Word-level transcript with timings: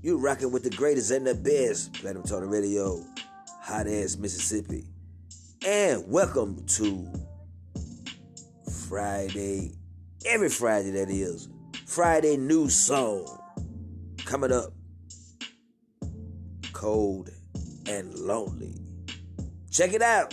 You 0.00 0.16
rocking 0.16 0.52
with 0.52 0.62
the 0.62 0.70
greatest 0.70 1.10
and 1.10 1.26
the 1.26 1.34
best. 1.34 1.92
Platinum 1.94 2.22
Tony 2.22 2.46
Radio, 2.46 3.04
hot 3.60 3.88
ass 3.88 4.16
Mississippi. 4.16 4.84
And 5.66 6.04
welcome 6.06 6.64
to 6.66 7.12
Friday, 8.86 9.72
every 10.24 10.50
Friday 10.50 10.92
that 10.92 11.10
is. 11.10 11.48
Friday 11.84 12.36
new 12.36 12.68
song. 12.68 13.26
Coming 14.24 14.52
up. 14.52 14.72
Cold 16.72 17.30
and 17.88 18.14
lonely. 18.14 18.76
Check 19.68 19.94
it 19.94 20.02
out. 20.02 20.32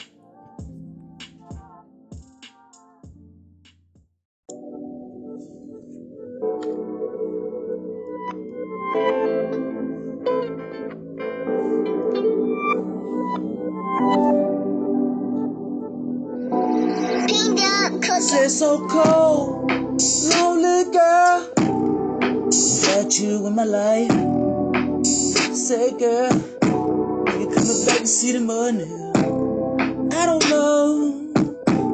The? 28.73 30.09
I 30.11 30.25
don't 30.25 30.49
know 30.49 31.11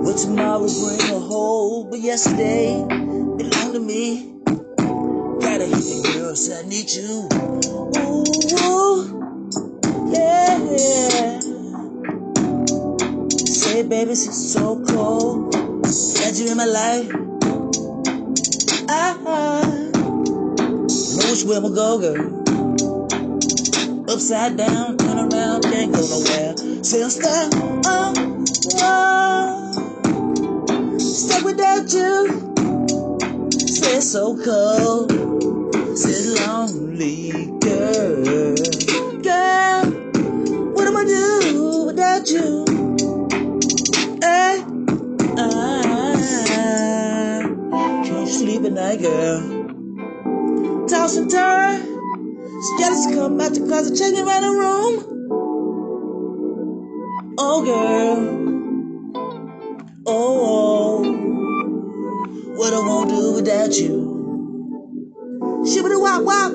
what 0.04 0.18
tomorrow 0.18 0.60
bring 0.60 1.12
or 1.12 1.20
hold, 1.20 1.90
but 1.92 2.00
yesterday 2.00 2.82
belonged 2.82 3.74
to 3.74 3.80
me. 3.82 4.36
Gotta 5.42 5.66
hit 5.66 5.84
you, 5.84 6.02
girl, 6.14 6.34
so 6.34 6.58
I 6.58 6.62
need 6.64 6.90
you. 6.90 7.28
Ooh, 8.00 9.04
yeah. 10.14 11.40
Say, 13.38 13.84
baby, 13.84 14.12
it's 14.12 14.54
so 14.54 14.82
cold. 14.86 15.52
Got 15.52 16.40
you 16.40 16.52
in 16.52 16.58
my 16.58 16.66
life. 16.66 17.12
I 18.88 19.14
know 20.88 21.32
which 21.32 21.44
way 21.44 21.58
I'ma 21.58 21.70
go, 21.70 22.00
girl. 22.00 22.41
Upside 24.22 24.56
down, 24.56 24.98
turn 25.00 25.18
around, 25.18 25.64
can't 25.64 25.92
go 25.92 26.00
nowhere. 26.00 26.56
Stuck, 26.84 27.26
uh, 27.88 28.14
uh, 28.80 29.72
stuck 31.00 31.44
without 31.44 31.92
you. 31.92 32.28
It's 33.50 34.12
so 34.12 34.38
cold, 34.38 35.12
say 35.98 36.36
lonely, 36.36 37.50
girl. 37.62 38.56
Girl, 39.24 39.86
what 40.76 40.88
am 40.88 40.98
I 40.98 41.04
do 41.04 41.86
without 41.88 42.30
you? 42.30 42.66
Hey. 44.22 44.64
I 45.36 45.42
can't 48.06 48.30
sleep 48.30 48.66
at 48.66 48.74
night, 48.74 49.02
girl. 49.02 49.42
Toss 50.88 51.18
and 51.18 51.28
turn. 51.32 52.01
Jealous 52.62 53.08
come 53.08 53.42
out 53.42 53.54
the 53.54 53.66
closet, 53.68 53.98
checking 53.98 54.28
around 54.28 54.44
the 54.44 54.52
room. 54.52 55.22
Oh, 57.40 57.66
girl. 57.66 58.50
Oh, 60.06 61.04
what 62.56 62.74
I 62.74 62.80
won't 62.80 63.10
do 63.10 63.34
without 63.34 63.76
you. 63.78 64.26
Shibbity 65.52 66.00
wop 66.00 66.24
wop. 66.24 66.52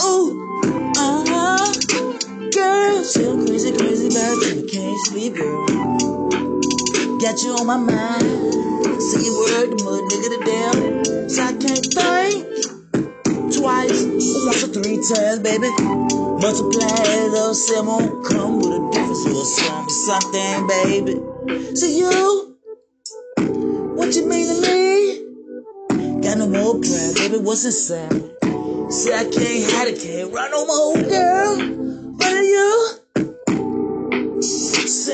Oh, 0.00 0.92
uh 0.96 1.24
huh. 1.28 2.50
Girl, 2.52 3.04
say 3.04 3.24
crazy, 3.46 3.72
crazy 3.76 4.08
about 4.08 4.42
you. 4.46 4.66
Can't 4.66 5.00
sleep, 5.06 5.36
girl. 5.36 5.66
Got 7.20 7.42
you 7.42 7.52
on 7.52 7.66
my 7.66 7.76
mind. 7.76 9.02
Say 9.02 9.24
your 9.24 9.38
word, 9.38 9.70
mud 9.84 10.04
nigga 10.10 10.28
the 10.30 10.42
damn. 10.44 11.28
So 11.30 11.42
I 11.42 11.52
can't 11.54 11.86
think 11.94 12.49
once 14.20 14.62
or 14.64 14.68
three 14.68 14.96
times, 14.96 15.40
baby. 15.40 15.68
Multiply 15.80 17.28
those 17.32 17.66
seven 17.66 17.86
won't 17.86 18.26
come 18.26 18.58
with 18.58 18.66
a 18.66 18.90
difference 18.92 19.26
or 19.26 19.44
something, 19.44 19.88
something, 19.88 20.66
baby. 20.66 21.14
So 21.74 21.86
you, 21.86 22.56
what 23.96 24.14
you 24.14 24.26
mean 24.26 24.46
to 24.46 24.60
me? 24.62 24.80
Got 26.22 26.38
no 26.38 26.46
more 26.46 26.74
pride, 26.80 27.14
baby. 27.16 27.38
What's 27.38 27.64
inside? 27.64 28.12
Say 28.92 29.14
I 29.14 29.24
can't 29.24 29.72
hide 29.72 29.88
it, 29.88 30.00
can't 30.00 30.32
run 30.32 30.50
no 30.50 30.66
more, 30.66 30.96
girl. 31.02 31.56
What 32.16 32.32
are 32.32 32.42
you? 32.42 33.00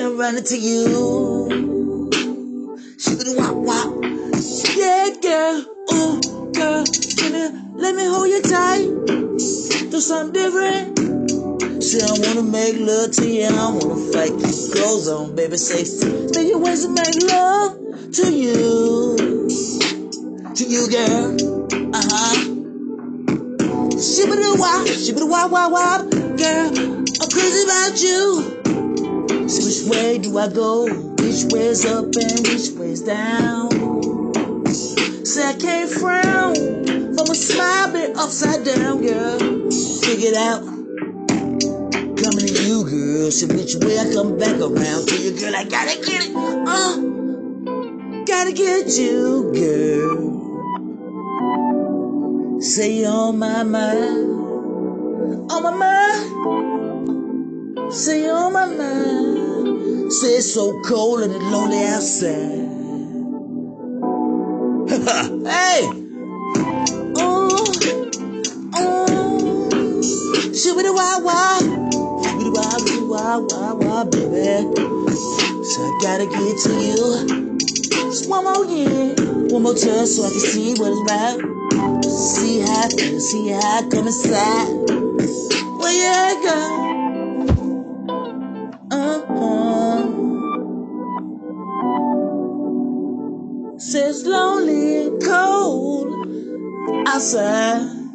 I'm 0.07 0.17
running 0.19 0.45
to 0.45 0.57
you. 0.57 1.49
Shibbity 2.97 3.37
wop 3.37 3.55
wop. 3.57 4.05
Yeah, 4.77 5.11
girl. 5.21 5.67
Oh, 5.91 6.51
girl. 6.55 6.85
Let 7.19 7.33
me, 7.33 7.66
let 7.79 7.95
me 7.95 8.07
hold 8.07 8.29
you 8.29 8.43
tight. 8.43 8.89
Do 9.91 10.01
something 10.01 10.33
different. 10.33 11.83
Say 11.83 12.01
I 12.01 12.11
wanna 12.11 12.43
make 12.43 12.77
love 12.79 13.11
to 13.13 13.29
you. 13.29 13.45
I 13.45 13.71
wanna 13.71 14.13
fight. 14.13 14.33
Clothes 14.73 15.09
on, 15.09 15.37
baby. 15.37 15.57
Stay 15.57 16.49
your 16.49 16.59
ways 16.59 16.85
to 16.85 16.91
make 16.91 17.23
love 17.31 17.77
to 18.13 18.33
you. 18.33 19.17
To 20.55 20.65
you, 20.65 20.89
girl. 20.89 21.37
Uh 21.95 22.03
huh. 22.03 22.57
Shibbity 23.97 24.59
wop, 24.59 24.87
shibbity 24.87 25.29
wop 25.29 25.51
wop 25.51 25.73
wop. 25.73 26.11
Girl, 26.11 26.71
I'm 26.79 27.31
crazy 27.31 27.63
about 27.65 28.03
you. 28.03 29.49
So 29.49 29.65
which 29.67 29.83
way 29.91 30.19
do 30.19 30.39
I 30.39 30.49
go? 30.49 30.87
Which 30.87 31.45
way's 31.53 31.85
up 31.85 32.05
and 32.05 32.49
which 32.49 32.71
way's 32.71 33.03
down? 33.03 33.71
Say 35.25 35.49
I 35.49 35.55
can't 35.55 35.91
frown 35.91 36.86
from 37.17 37.31
a 37.31 37.35
smile 37.35 37.93
been 37.93 38.17
upside 38.17 38.63
down, 38.65 39.01
girl. 39.01 39.39
Figure 40.05 40.29
it 40.29 40.37
out. 40.37 40.61
Coming 42.21 42.47
to 42.47 42.63
you, 42.63 42.85
girl. 42.85 43.31
So 43.31 43.47
which 43.47 43.75
way 43.77 43.99
I 43.99 44.13
come 44.13 44.37
back 44.37 44.61
around 44.61 45.09
to 45.09 45.17
you, 45.17 45.33
girl? 45.39 45.57
I 45.57 45.65
gotta 45.65 45.97
get 45.97 46.27
it. 46.27 46.37
Uh, 46.37 46.97
gotta 48.27 48.53
get 48.53 48.99
you, 48.99 49.51
girl. 49.55 50.37
Say 52.61 52.99
you're 53.01 53.11
on 53.11 53.39
my 53.39 53.63
mind. 53.63 54.31
On 55.51 55.63
my 55.63 55.71
mind. 55.73 56.35
Say 57.95 58.25
you're 58.25 58.37
on 58.37 58.53
my 58.53 58.67
mind. 58.67 60.13
Say 60.13 60.37
it's 60.37 60.53
so 60.53 60.83
cold 60.83 61.23
and 61.23 61.33
lonely 61.51 61.83
outside. 61.85 62.67
hey! 65.47 66.06
Shibbity 70.57 70.89
wah 70.89 71.19
wah. 71.21 71.61
Shibbity 71.61 72.49
wah 72.57 72.79
wah 73.09 73.39
wah 73.45 73.75
wah, 73.75 74.05
baby. 74.05 74.73
So 75.63 75.83
I 75.85 75.91
gotta 76.01 76.25
get 76.25 76.57
to 76.65 76.73
you. 76.81 76.99
Just 78.09 78.31
one 78.31 78.45
more 78.45 78.65
year. 78.65 79.15
One 79.53 79.63
more 79.65 79.75
time 79.75 80.07
so 80.07 80.25
I 80.25 80.31
can 80.31 80.41
see 80.41 80.73
what 80.81 80.93
it's 80.93 81.01
about. 81.05 81.37
See 82.05 82.61
how 82.61 82.85
I 82.85 82.89
feel, 82.89 83.21
see 83.21 83.49
how 83.49 83.61
I 83.61 83.83
come 83.91 84.07
inside. 84.07 84.69
Well, 85.77 85.93
yeah, 85.93 86.41
girl. 86.41 86.73
Uh-huh. 88.93 90.01
Says 93.79 94.25
lonely 94.25 95.05
and 95.09 95.23
cold 95.23 96.09
outside. 97.07 98.06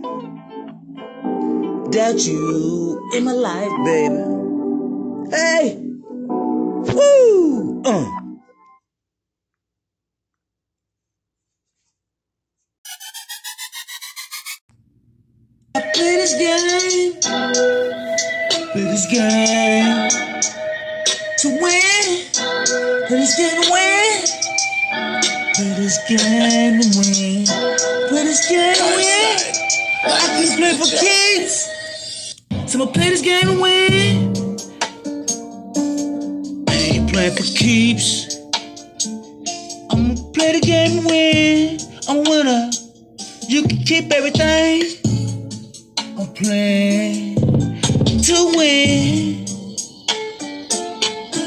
Without 1.92 2.26
you 2.26 3.10
in 3.14 3.26
my 3.26 3.34
life, 3.34 3.70
baby. 3.84 4.16
Hey! 5.30 5.76
Woo! 6.96 7.82
Uh. 7.84 8.08
I 15.76 15.82
play 15.94 16.16
this 16.16 16.34
game, 16.40 17.20
play 18.72 18.84
this 18.88 19.06
game 19.12 20.10
to 21.40 21.48
win, 21.60 22.06
play 23.08 23.18
this 23.20 23.36
game 23.36 23.62
to 23.64 23.70
win, 23.70 24.24
play 25.56 25.74
this 25.76 25.98
game 26.08 26.80
to 26.80 26.88
win, 26.98 27.46
play 28.08 28.24
this 28.24 28.48
game 28.48 28.76
to 28.76 28.84
win. 28.96 29.62
I 30.04 30.06
can 30.34 30.58
play 30.58 30.74
for 30.78 30.90
keeps, 30.98 31.81
so 32.72 32.82
I'ma 32.82 32.92
play 32.94 33.10
this 33.10 33.22
game 33.22 33.50
and 33.50 33.60
win. 33.60 34.34
I 36.70 36.74
ain't 36.74 37.12
playing 37.12 37.36
for 37.36 37.44
keeps. 37.44 38.38
I'ma 39.92 40.16
play 40.32 40.58
the 40.58 40.62
game 40.64 41.00
and 41.00 41.06
win. 41.06 41.80
I'm 42.08 42.24
winner. 42.24 42.72
You 43.50 43.64
can 43.64 43.84
keep 43.84 44.10
everything. 44.14 44.84
I'm 46.18 46.28
playing 46.34 47.36
to 48.24 48.54
win. 48.56 49.46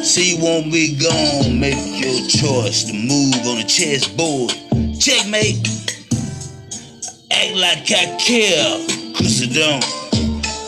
See, 0.05 0.37
you 0.37 0.45
won't 0.45 0.71
be 0.71 0.99
gone. 0.99 1.59
Make 1.59 2.05
your 2.05 2.21
choice 2.29 2.85
to 2.85 2.93
move 2.93 3.35
on 3.47 3.57
the 3.61 3.65
chessboard. 3.67 4.51
Checkmate. 5.01 5.71
Act 7.31 7.55
like 7.57 7.91
I 7.91 8.15
care, 8.19 9.15
cause 9.17 9.41
I 9.41 9.47
don't. 9.47 10.04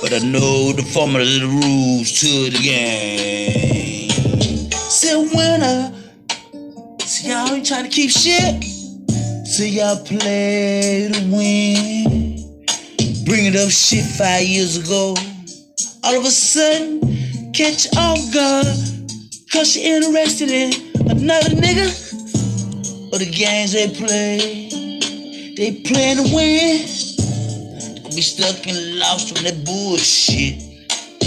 But 0.09 0.23
I 0.23 0.25
know 0.25 0.71
the 0.71 0.85
formula, 0.85 1.25
the 1.25 1.49
rules 1.49 2.21
to 2.21 2.49
the 2.49 2.61
game. 2.63 4.09
Say 4.71 5.17
winner. 5.17 5.93
See 7.01 7.31
y'all 7.31 7.53
ain't 7.53 7.67
trying 7.67 7.83
to 7.83 7.91
keep 7.91 8.13
shit. 8.13 8.63
See 9.45 9.71
y'all 9.71 9.99
play 10.05 11.11
to 11.13 11.21
win. 11.35 12.39
Bring 13.25 13.47
it 13.47 13.57
up 13.57 13.69
shit 13.69 14.05
five 14.05 14.45
years 14.45 14.77
ago. 14.77 15.17
All 16.05 16.17
of 16.17 16.25
a 16.25 16.31
sudden, 16.31 17.01
catch 17.53 17.89
off 17.97 18.33
guard. 18.33 18.67
Cause 19.51 19.73
she 19.73 19.93
interested 19.93 20.51
in 20.53 20.73
another 21.11 21.51
nigga. 21.51 21.91
Or 23.13 23.19
the 23.19 23.29
games 23.29 23.73
they 23.73 23.89
play. 23.89 24.69
They 25.57 25.83
plan 25.83 26.19
to 26.19 26.33
win. 26.33 27.06
Be 28.17 28.23
stuck 28.23 28.67
and 28.67 28.99
lost 28.99 29.37
from 29.37 29.45
that 29.45 29.63
bullshit. 29.67 30.63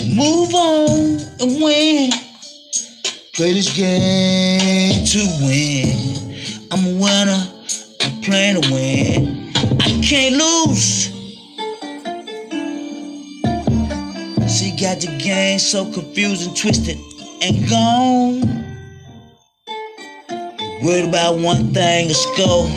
Move 0.08 0.56
on 0.56 1.20
and 1.40 1.62
win. 1.62 2.10
Play 3.36 3.54
this 3.54 3.72
game 3.78 5.06
to 5.06 5.20
win. 5.46 6.36
I'm 6.72 6.88
a 6.88 7.00
winner. 7.00 7.48
I'm 8.02 8.22
playing 8.24 8.60
to 8.64 8.72
win. 8.74 9.52
I 9.56 10.02
can't 10.04 10.34
lose. 10.34 11.12
She 14.52 14.72
got 14.72 15.00
the 15.00 15.16
game 15.24 15.60
so 15.60 15.86
confused 15.92 16.48
and 16.48 16.58
twisted 16.58 16.98
and 17.44 17.70
gone. 17.70 18.42
Worried 20.82 21.08
about 21.08 21.38
one 21.38 21.72
thing, 21.72 22.08
let's 22.08 22.26
go. 22.36 22.68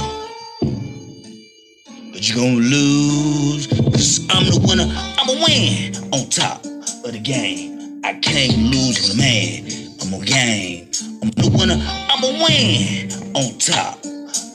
But 2.13 2.29
you're 2.29 2.37
gonna 2.37 2.57
lose. 2.57 3.82
I'm 4.03 4.47
the 4.51 4.59
winner, 4.67 4.91
I'ma 5.17 5.35
win 5.47 5.95
on 6.11 6.29
top 6.29 6.65
of 6.65 7.13
the 7.13 7.21
game. 7.23 8.01
I 8.03 8.15
can't 8.15 8.59
lose 8.59 8.99
on 8.99 9.17
the 9.17 9.23
man. 9.23 9.63
I'm 10.03 10.13
on 10.13 10.27
game. 10.27 10.91
I'm 11.23 11.31
the 11.31 11.49
winner, 11.57 11.79
I'ma 12.11 12.27
win 12.43 13.13
on 13.39 13.57
top 13.63 14.03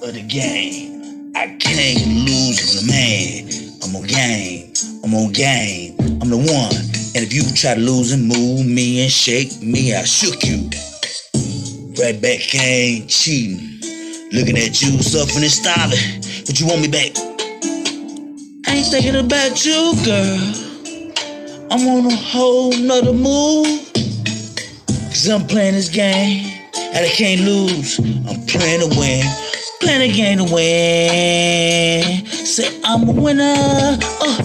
of 0.03 0.13
the 0.13 0.21
game. 0.27 1.31
I 1.33 1.55
can't 1.63 2.27
lose 2.27 2.59
on 2.59 2.75
the 2.75 2.91
man. 2.91 3.47
I'm 3.83 3.95
on 3.95 4.05
game. 4.05 4.73
I'm 5.05 5.13
on 5.15 5.31
game. 5.31 5.95
I'm 6.21 6.29
the 6.29 6.35
one. 6.35 6.75
And 7.15 7.23
if 7.23 7.31
you 7.31 7.43
try 7.55 7.75
to 7.75 7.79
lose 7.79 8.11
and 8.11 8.27
move 8.27 8.65
me 8.65 9.03
and 9.03 9.09
shake 9.09 9.61
me, 9.61 9.95
I 9.95 10.03
shook 10.03 10.43
you. 10.43 10.69
Right 11.95 12.19
back, 12.21 12.53
ain't 12.53 13.09
cheating. 13.09 13.79
Looking 14.33 14.57
at 14.57 14.81
you, 14.81 15.00
suffering 15.00 15.43
and 15.43 15.51
starving. 15.51 16.19
But 16.45 16.59
you 16.59 16.67
want 16.67 16.81
me 16.81 16.89
back. 16.89 17.37
I 18.67 18.75
ain't 18.75 18.87
thinking 18.87 19.15
about 19.15 19.65
you, 19.65 19.93
girl. 20.03 20.67
I'm 21.71 21.87
on 21.87 22.05
a 22.05 22.15
whole 22.15 22.71
nother 22.77 23.13
move. 23.13 23.93
Cause 25.07 25.29
I'm 25.29 25.47
playing 25.47 25.73
this 25.75 25.89
game. 25.89 26.51
And 26.75 27.05
I 27.05 27.09
can't 27.09 27.41
lose. 27.41 27.97
I'm 27.99 28.45
playing 28.45 28.81
to 28.81 28.99
win. 28.99 29.25
Playing 29.79 30.11
a 30.11 30.13
game 30.13 30.37
to 30.39 30.53
win. 30.53 32.25
Say 32.25 32.79
I'm 32.83 33.07
a 33.07 33.11
winner. 33.11 33.55
Oh. 34.21 34.37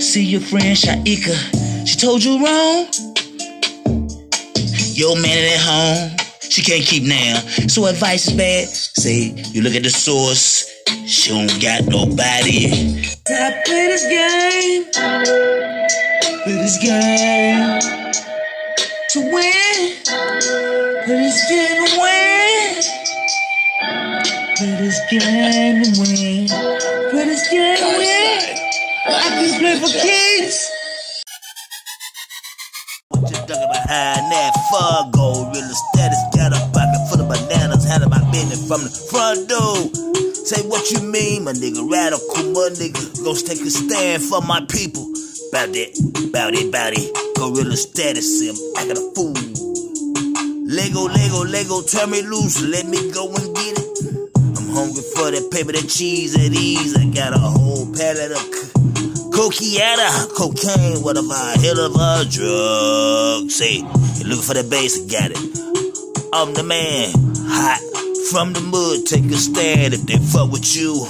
See 0.00 0.24
your 0.24 0.40
friend 0.40 0.76
Shaika. 0.76 1.86
She 1.86 1.96
told 1.96 2.24
you 2.24 2.44
wrong. 2.44 2.86
Your 4.94 5.16
man 5.20 5.44
at 5.52 5.60
home. 5.60 6.16
She 6.40 6.62
can't 6.62 6.84
keep 6.84 7.04
now. 7.04 7.38
So 7.68 7.86
advice 7.86 8.26
is 8.26 8.34
bad. 8.34 8.68
Say 8.68 9.34
you 9.52 9.62
look 9.62 9.74
at 9.74 9.82
the 9.82 9.90
source. 9.90 10.59
She 11.10 11.30
don't 11.30 11.50
got 11.60 11.82
nobody. 11.86 12.70
I 13.26 13.62
play 13.66 13.86
this 13.88 14.06
game. 14.06 14.84
Play 16.44 16.54
this 16.54 16.78
game 16.78 17.80
to 19.10 19.18
win. 19.18 19.96
Play 21.04 21.18
this 21.18 21.50
game 21.50 21.84
to 21.84 21.98
win. 21.98 22.82
Play 24.54 24.76
this 24.78 25.00
game 25.10 25.82
to 25.82 25.90
win. 25.98 26.46
Play 27.10 27.24
this 27.24 27.48
game 27.50 27.76
to 27.76 27.98
win. 27.98 28.38
I 29.08 29.28
can 29.34 29.58
play 29.58 29.80
for 29.80 29.90
kids. 29.90 30.70
What 33.08 33.22
you 33.22 33.36
talking 33.36 33.66
behind 33.66 34.30
that 34.30 34.54
Fargo? 34.70 35.50
Real 35.50 35.74
status 35.90 36.22
got 36.36 36.52
a 36.52 36.60
pocket 36.70 37.02
full 37.10 37.20
of 37.20 37.28
bananas. 37.28 37.84
Handle 37.84 38.10
my 38.10 38.22
business 38.30 38.68
from 38.68 38.84
the 38.84 38.90
front 39.10 39.48
door. 39.48 40.29
Say 40.44 40.66
what 40.66 40.90
you 40.90 41.00
mean, 41.00 41.44
my 41.44 41.52
nigga. 41.52 41.84
Radical, 41.84 42.50
my 42.52 42.70
nigga. 42.72 43.24
Go 43.24 43.34
take 43.34 43.60
a 43.60 43.70
stand 43.70 44.22
for 44.22 44.40
my 44.40 44.60
people. 44.66 45.04
Bout 45.52 45.72
that, 45.74 46.30
bout 46.32 46.54
it, 46.54 46.72
bout 46.72 46.92
it. 46.94 47.10
Gorilla 47.36 47.76
status, 47.76 48.26
sim. 48.38 48.54
I'm 48.76 48.90
acting 48.90 49.02
a 49.02 49.14
fool. 49.14 49.34
Lego, 50.66 51.10
Lego, 51.10 51.44
Lego, 51.44 51.82
turn 51.82 52.10
me 52.10 52.22
loose. 52.22 52.62
Let 52.62 52.86
me 52.86 53.10
go 53.12 53.28
and 53.28 53.54
get 53.54 53.78
it. 53.78 53.88
I'm 54.56 54.70
hungry 54.70 55.02
for 55.14 55.30
that 55.30 55.50
paper, 55.50 55.72
that 55.72 55.88
cheese, 55.88 56.34
that 56.34 56.52
ease. 56.54 56.96
I 56.96 57.04
got 57.10 57.34
a 57.34 57.38
whole 57.38 57.86
pallet 57.92 58.32
of 58.32 58.70
cocaine, 59.34 59.82
cocaine, 60.36 61.02
whatever, 61.02 61.34
hell 61.58 61.80
of 61.84 61.94
a 61.98 62.24
drug. 62.30 63.50
Say, 63.50 63.82
you 63.82 64.24
looking 64.24 64.46
for 64.46 64.54
the 64.54 64.64
bass, 64.68 64.94
I 64.94 65.06
got 65.10 65.30
it. 65.32 65.42
I'm 66.32 66.54
the 66.54 66.62
man, 66.62 67.10
hot 67.50 67.89
from 68.28 68.52
the 68.52 68.60
mud. 68.60 69.06
Take 69.06 69.24
a 69.32 69.36
stand 69.38 69.94
if 69.94 70.02
they 70.06 70.18
fuck 70.18 70.50
with 70.52 70.76
you. 70.76 71.06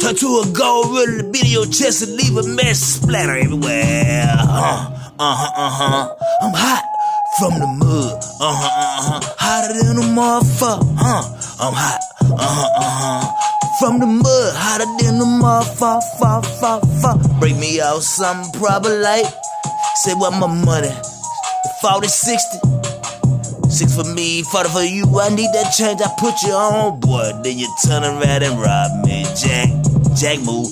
Turn 0.00 0.14
to 0.14 0.40
a 0.42 0.46
gold 0.52 1.06
to 1.08 1.22
beat 1.30 1.48
your 1.48 1.66
chest 1.66 2.02
and 2.02 2.14
leave 2.16 2.36
a 2.36 2.42
mess 2.46 2.78
splatter 2.78 3.36
everywhere. 3.36 4.28
Uh 4.32 4.46
huh, 4.46 4.90
uh 5.18 5.34
huh, 5.36 5.52
uh 5.56 5.70
huh. 5.70 6.08
I'm 6.42 6.52
hot 6.54 6.84
from 7.38 7.58
the 7.58 7.66
mud. 7.66 8.22
Uh 8.40 8.56
huh, 8.56 8.66
uh 8.66 9.02
huh. 9.06 9.20
Hotter 9.38 9.74
than 9.74 9.98
a 9.98 10.02
motherfucker. 10.16 10.96
Uh, 10.98 11.22
I'm 11.60 11.74
hot. 11.74 12.00
Uh 12.22 12.36
huh, 12.38 12.68
uh 12.76 12.90
huh. 13.00 13.22
From 13.78 13.98
the 14.00 14.06
mud, 14.06 14.54
hotter 14.56 14.86
than 15.04 15.18
the 15.18 15.24
motherfucker. 15.26 17.40
Break 17.40 17.56
me 17.56 17.80
out 17.80 18.02
something 18.02 18.52
probably 18.60 18.98
like. 18.98 19.26
Say 19.96 20.14
what 20.14 20.30
my 20.30 20.46
money. 20.46 20.92
40, 21.82 22.08
60. 22.08 22.58
Six 23.78 23.94
for 23.94 24.12
me, 24.12 24.42
40 24.42 24.68
for 24.70 24.82
you. 24.82 25.04
I 25.20 25.28
need 25.28 25.54
that 25.54 25.70
change. 25.70 26.00
I 26.02 26.10
put 26.18 26.42
you 26.42 26.50
on, 26.50 26.98
boy. 26.98 27.30
Then 27.44 27.58
you 27.58 27.72
turn 27.86 28.02
around 28.02 28.42
and 28.42 28.58
rob 28.58 29.06
me. 29.06 29.22
Jack, 29.38 29.70
Jack 30.18 30.42
move. 30.42 30.66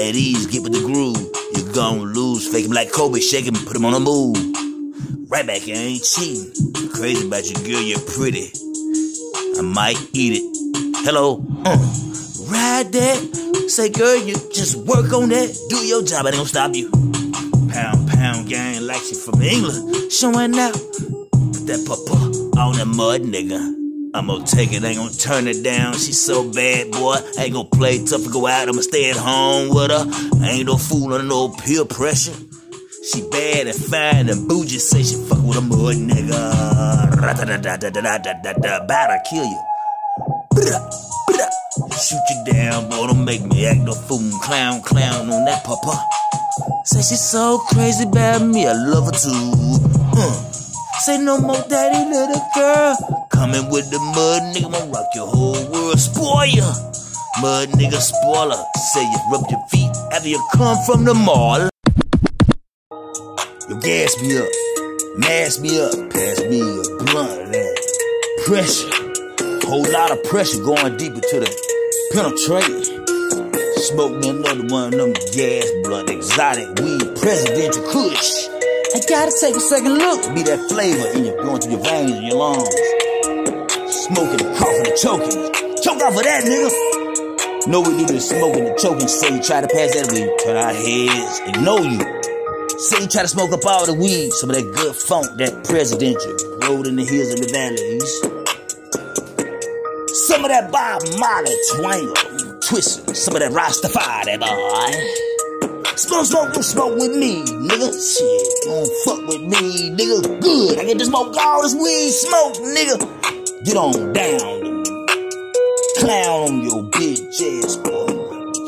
At 0.00 0.16
ease, 0.16 0.46
get 0.46 0.62
with 0.62 0.72
the 0.72 0.80
groove. 0.80 1.20
You 1.52 1.70
gon' 1.74 2.00
lose. 2.14 2.48
Fake 2.48 2.64
him 2.64 2.72
like 2.72 2.90
Kobe, 2.90 3.20
shake 3.20 3.44
him, 3.44 3.52
put 3.52 3.76
him 3.76 3.84
on 3.84 3.92
the 3.92 4.00
move. 4.00 4.34
Right 5.28 5.46
back, 5.46 5.60
I 5.68 5.72
ain't 5.72 6.02
cheating. 6.02 6.48
Crazy 6.88 7.26
about 7.26 7.44
you, 7.44 7.56
girl, 7.68 7.82
you're 7.84 8.00
pretty. 8.16 8.48
I 9.58 9.60
might 9.60 10.00
eat 10.14 10.40
it. 10.40 11.04
Hello, 11.04 11.44
uh. 11.66 11.76
Ride 12.48 12.90
that. 12.96 13.68
Say, 13.68 13.90
girl, 13.90 14.16
you 14.16 14.36
just 14.54 14.74
work 14.88 15.12
on 15.12 15.28
that. 15.28 15.52
Do 15.68 15.84
your 15.84 16.02
job, 16.02 16.24
I 16.24 16.30
ain't 16.30 16.36
gonna 16.36 16.48
stop 16.48 16.74
you. 16.74 16.88
Pound, 17.68 18.08
pound 18.08 18.48
gang 18.48 18.86
like 18.86 19.02
she 19.02 19.16
from 19.16 19.42
England. 19.42 20.10
Showing 20.10 20.58
out 20.58 20.87
step 21.68 21.90
up 21.90 22.10
on 22.56 22.72
that 22.76 22.86
mud, 22.86 23.22
nigga. 23.28 23.60
I'ma 24.14 24.42
take 24.44 24.72
it, 24.72 24.82
ain't 24.82 24.96
gonna 24.96 25.12
turn 25.12 25.46
it 25.46 25.62
down. 25.62 25.92
She's 25.92 26.18
so 26.18 26.50
bad, 26.50 26.92
boy. 26.92 27.16
Ain't 27.38 27.52
gonna 27.52 27.68
play 27.68 28.02
tough 28.06 28.24
and 28.24 28.32
go 28.32 28.46
out. 28.46 28.70
I'ma 28.70 28.80
stay 28.80 29.10
at 29.10 29.16
home 29.16 29.68
with 29.68 29.90
her. 29.90 30.04
Ain't 30.48 30.64
no 30.64 30.78
fool 30.78 31.12
under 31.12 31.26
no 31.26 31.50
peer 31.50 31.84
pressure. 31.84 32.32
She 33.12 33.20
bad 33.28 33.66
and 33.66 33.76
fine 33.76 34.30
and 34.30 34.48
bougie. 34.48 34.78
Say 34.78 35.02
she 35.02 35.16
fuck 35.28 35.44
with 35.44 35.58
a 35.58 35.60
mud 35.60 35.96
nigga. 35.96 37.20
Da 37.20 37.44
da 37.44 37.56
da 37.58 37.76
da 37.76 37.90
da 37.90 38.16
da 38.16 38.32
da. 38.32 38.52
da. 38.54 38.84
About 38.84 39.08
to 39.08 39.20
kill 39.28 39.44
you. 39.44 39.62
Shoot 42.00 42.24
you 42.30 42.52
down, 42.52 42.88
boy. 42.88 43.08
Don't 43.08 43.26
make 43.26 43.44
me 43.44 43.66
act 43.66 43.80
no 43.80 43.92
fool. 43.92 44.24
Clown, 44.40 44.80
clown 44.80 45.28
on 45.28 45.44
that 45.44 45.64
papa. 45.64 46.02
Say 46.86 47.02
she's 47.02 47.20
so 47.20 47.58
crazy 47.68 48.04
about 48.04 48.40
me. 48.40 48.66
I 48.66 48.72
love 48.72 49.04
her 49.04 49.12
too. 49.12 49.87
Say 51.08 51.16
no 51.16 51.38
more 51.38 51.56
daddy, 51.70 52.04
little 52.10 52.42
girl. 52.54 53.26
Coming 53.32 53.70
with 53.70 53.90
the 53.90 53.98
mud, 53.98 54.42
nigga, 54.52 54.66
I'ma 54.66 54.92
rock 54.92 55.06
your 55.14 55.26
whole 55.26 55.64
world, 55.72 55.98
Spoiler. 55.98 56.74
Mud 57.40 57.70
nigga 57.80 57.96
spoiler. 57.96 58.62
Say 58.92 59.04
you 59.04 59.18
rub 59.32 59.48
your 59.48 59.64
feet 59.68 59.88
after 60.12 60.28
you 60.28 60.46
come 60.52 60.76
from 60.84 61.06
the 61.06 61.14
mall. 61.14 61.70
You 63.70 63.80
gas 63.80 64.20
me 64.20 64.36
up, 64.36 64.50
mask 65.16 65.62
me 65.62 65.80
up, 65.80 66.10
pass 66.10 66.40
me 66.44 66.60
a 66.60 66.82
blunt 67.06 67.56
of 67.56 68.44
pressure. 68.44 68.92
Whole 69.66 69.90
lot 69.90 70.10
of 70.10 70.22
pressure 70.24 70.62
going 70.62 70.98
deeper 70.98 71.20
to 71.20 71.40
the 71.40 71.48
penetrate. 72.12 72.84
Smoke 73.78 74.12
me 74.12 74.28
another 74.28 74.66
one 74.66 74.92
of 74.92 74.98
them 75.00 75.12
gas 75.32 75.70
blunt, 75.84 76.10
exotic 76.10 76.68
weed, 76.80 77.16
presidential 77.16 77.82
kush. 77.90 78.57
I 78.94 79.00
gotta 79.06 79.32
take 79.38 79.54
a 79.54 79.60
second 79.60 79.98
look. 79.98 80.34
Be 80.34 80.42
that 80.44 80.64
flavor 80.70 81.08
in 81.12 81.26
your 81.26 81.36
going 81.36 81.60
through 81.60 81.72
your 81.72 81.84
veins 81.84 82.12
and 82.12 82.26
your 82.26 82.36
lungs. 82.40 82.72
Smoking, 84.08 84.48
coughing, 84.56 84.88
and 84.88 84.96
choking. 84.96 85.36
Choke 85.84 86.00
off 86.00 86.16
of 86.16 86.24
that, 86.24 86.40
nigga. 86.48 87.68
Know 87.68 87.82
we 87.82 88.00
do 88.06 88.14
the 88.14 88.20
smoking 88.20 88.64
and 88.66 88.78
choking. 88.78 89.06
Say 89.06 89.36
you 89.36 89.42
try 89.42 89.60
to 89.60 89.68
pass 89.68 89.92
that 89.92 90.08
weed, 90.08 90.32
turn 90.40 90.56
our 90.56 90.72
heads, 90.72 91.40
and 91.44 91.56
ignore 91.56 91.84
you. 91.84 92.00
Say 92.80 93.02
you 93.04 93.08
try 93.12 93.22
to 93.22 93.28
smoke 93.28 93.52
up 93.52 93.66
all 93.66 93.84
the 93.84 93.92
weed, 93.92 94.32
some 94.32 94.48
of 94.48 94.56
that 94.56 94.64
good 94.64 94.96
funk, 94.96 95.36
that 95.36 95.68
presidential, 95.68 96.32
rolled 96.64 96.86
in 96.86 96.96
the 96.96 97.04
hills 97.04 97.28
of 97.36 97.44
the 97.44 97.48
valleys. 97.52 98.08
Some 100.26 100.44
of 100.44 100.50
that 100.50 100.72
Bob 100.72 101.04
Marley 101.20 101.52
twangle, 101.76 102.64
twisting, 102.64 103.14
some 103.14 103.36
of 103.36 103.40
that 103.44 103.52
Rastafari, 103.52 104.24
that 104.24 104.40
boy. 104.40 105.27
Smoke, 105.98 106.26
smoke, 106.26 106.52
don't 106.54 106.62
smoke 106.62 106.94
with 106.94 107.16
me, 107.16 107.42
nigga. 107.42 107.90
Shit, 107.90 108.62
don't 108.62 108.88
fuck 109.04 109.18
with 109.26 109.42
me, 109.42 109.90
nigga. 109.90 110.40
Good, 110.40 110.78
I 110.78 110.84
get 110.84 110.96
to 111.00 111.04
smoke 111.04 111.36
all 111.36 111.60
this 111.62 111.74
weed, 111.74 112.12
smoke, 112.12 112.54
nigga. 112.54 113.64
Get 113.64 113.76
on 113.76 114.12
down, 114.12 114.84
clown 115.98 116.62
your 116.62 116.84
bitch 116.94 117.42
ass, 117.42 117.74
boy. 117.78 118.06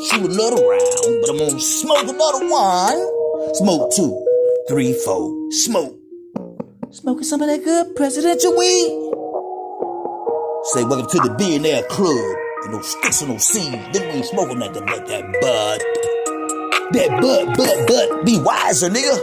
Shoot 0.09 0.29
another 0.29 0.59
round, 0.59 1.21
but 1.21 1.29
I'm 1.29 1.37
gonna 1.37 1.59
smoke 1.61 2.03
another 2.03 2.49
one. 2.49 3.55
Smoke 3.55 3.93
two, 3.95 4.11
three, 4.67 4.91
four, 4.91 5.51
smoke. 5.51 5.97
Smoking 6.89 7.23
some 7.23 7.41
of 7.41 7.47
that 7.47 7.63
good 7.63 7.95
presidential 7.95 8.57
weed. 8.57 8.91
Say 10.73 10.83
welcome 10.83 11.07
to 11.09 11.29
the 11.29 11.33
billionaire 11.37 11.83
club. 11.83 12.35
No 12.71 12.81
sticks 12.81 13.21
and 13.21 13.31
no 13.31 13.37
seeds. 13.37 13.71
Then 13.93 14.09
we 14.09 14.15
ain't 14.15 14.25
smoking 14.25 14.59
nothing 14.59 14.85
but 14.85 15.07
that 15.07 15.23
bud. 15.39 16.20
That 16.91 17.07
bud, 17.23 17.55
bud, 17.55 17.87
bud, 17.87 18.25
be 18.25 18.35
wiser, 18.43 18.89
nigga. 18.91 19.15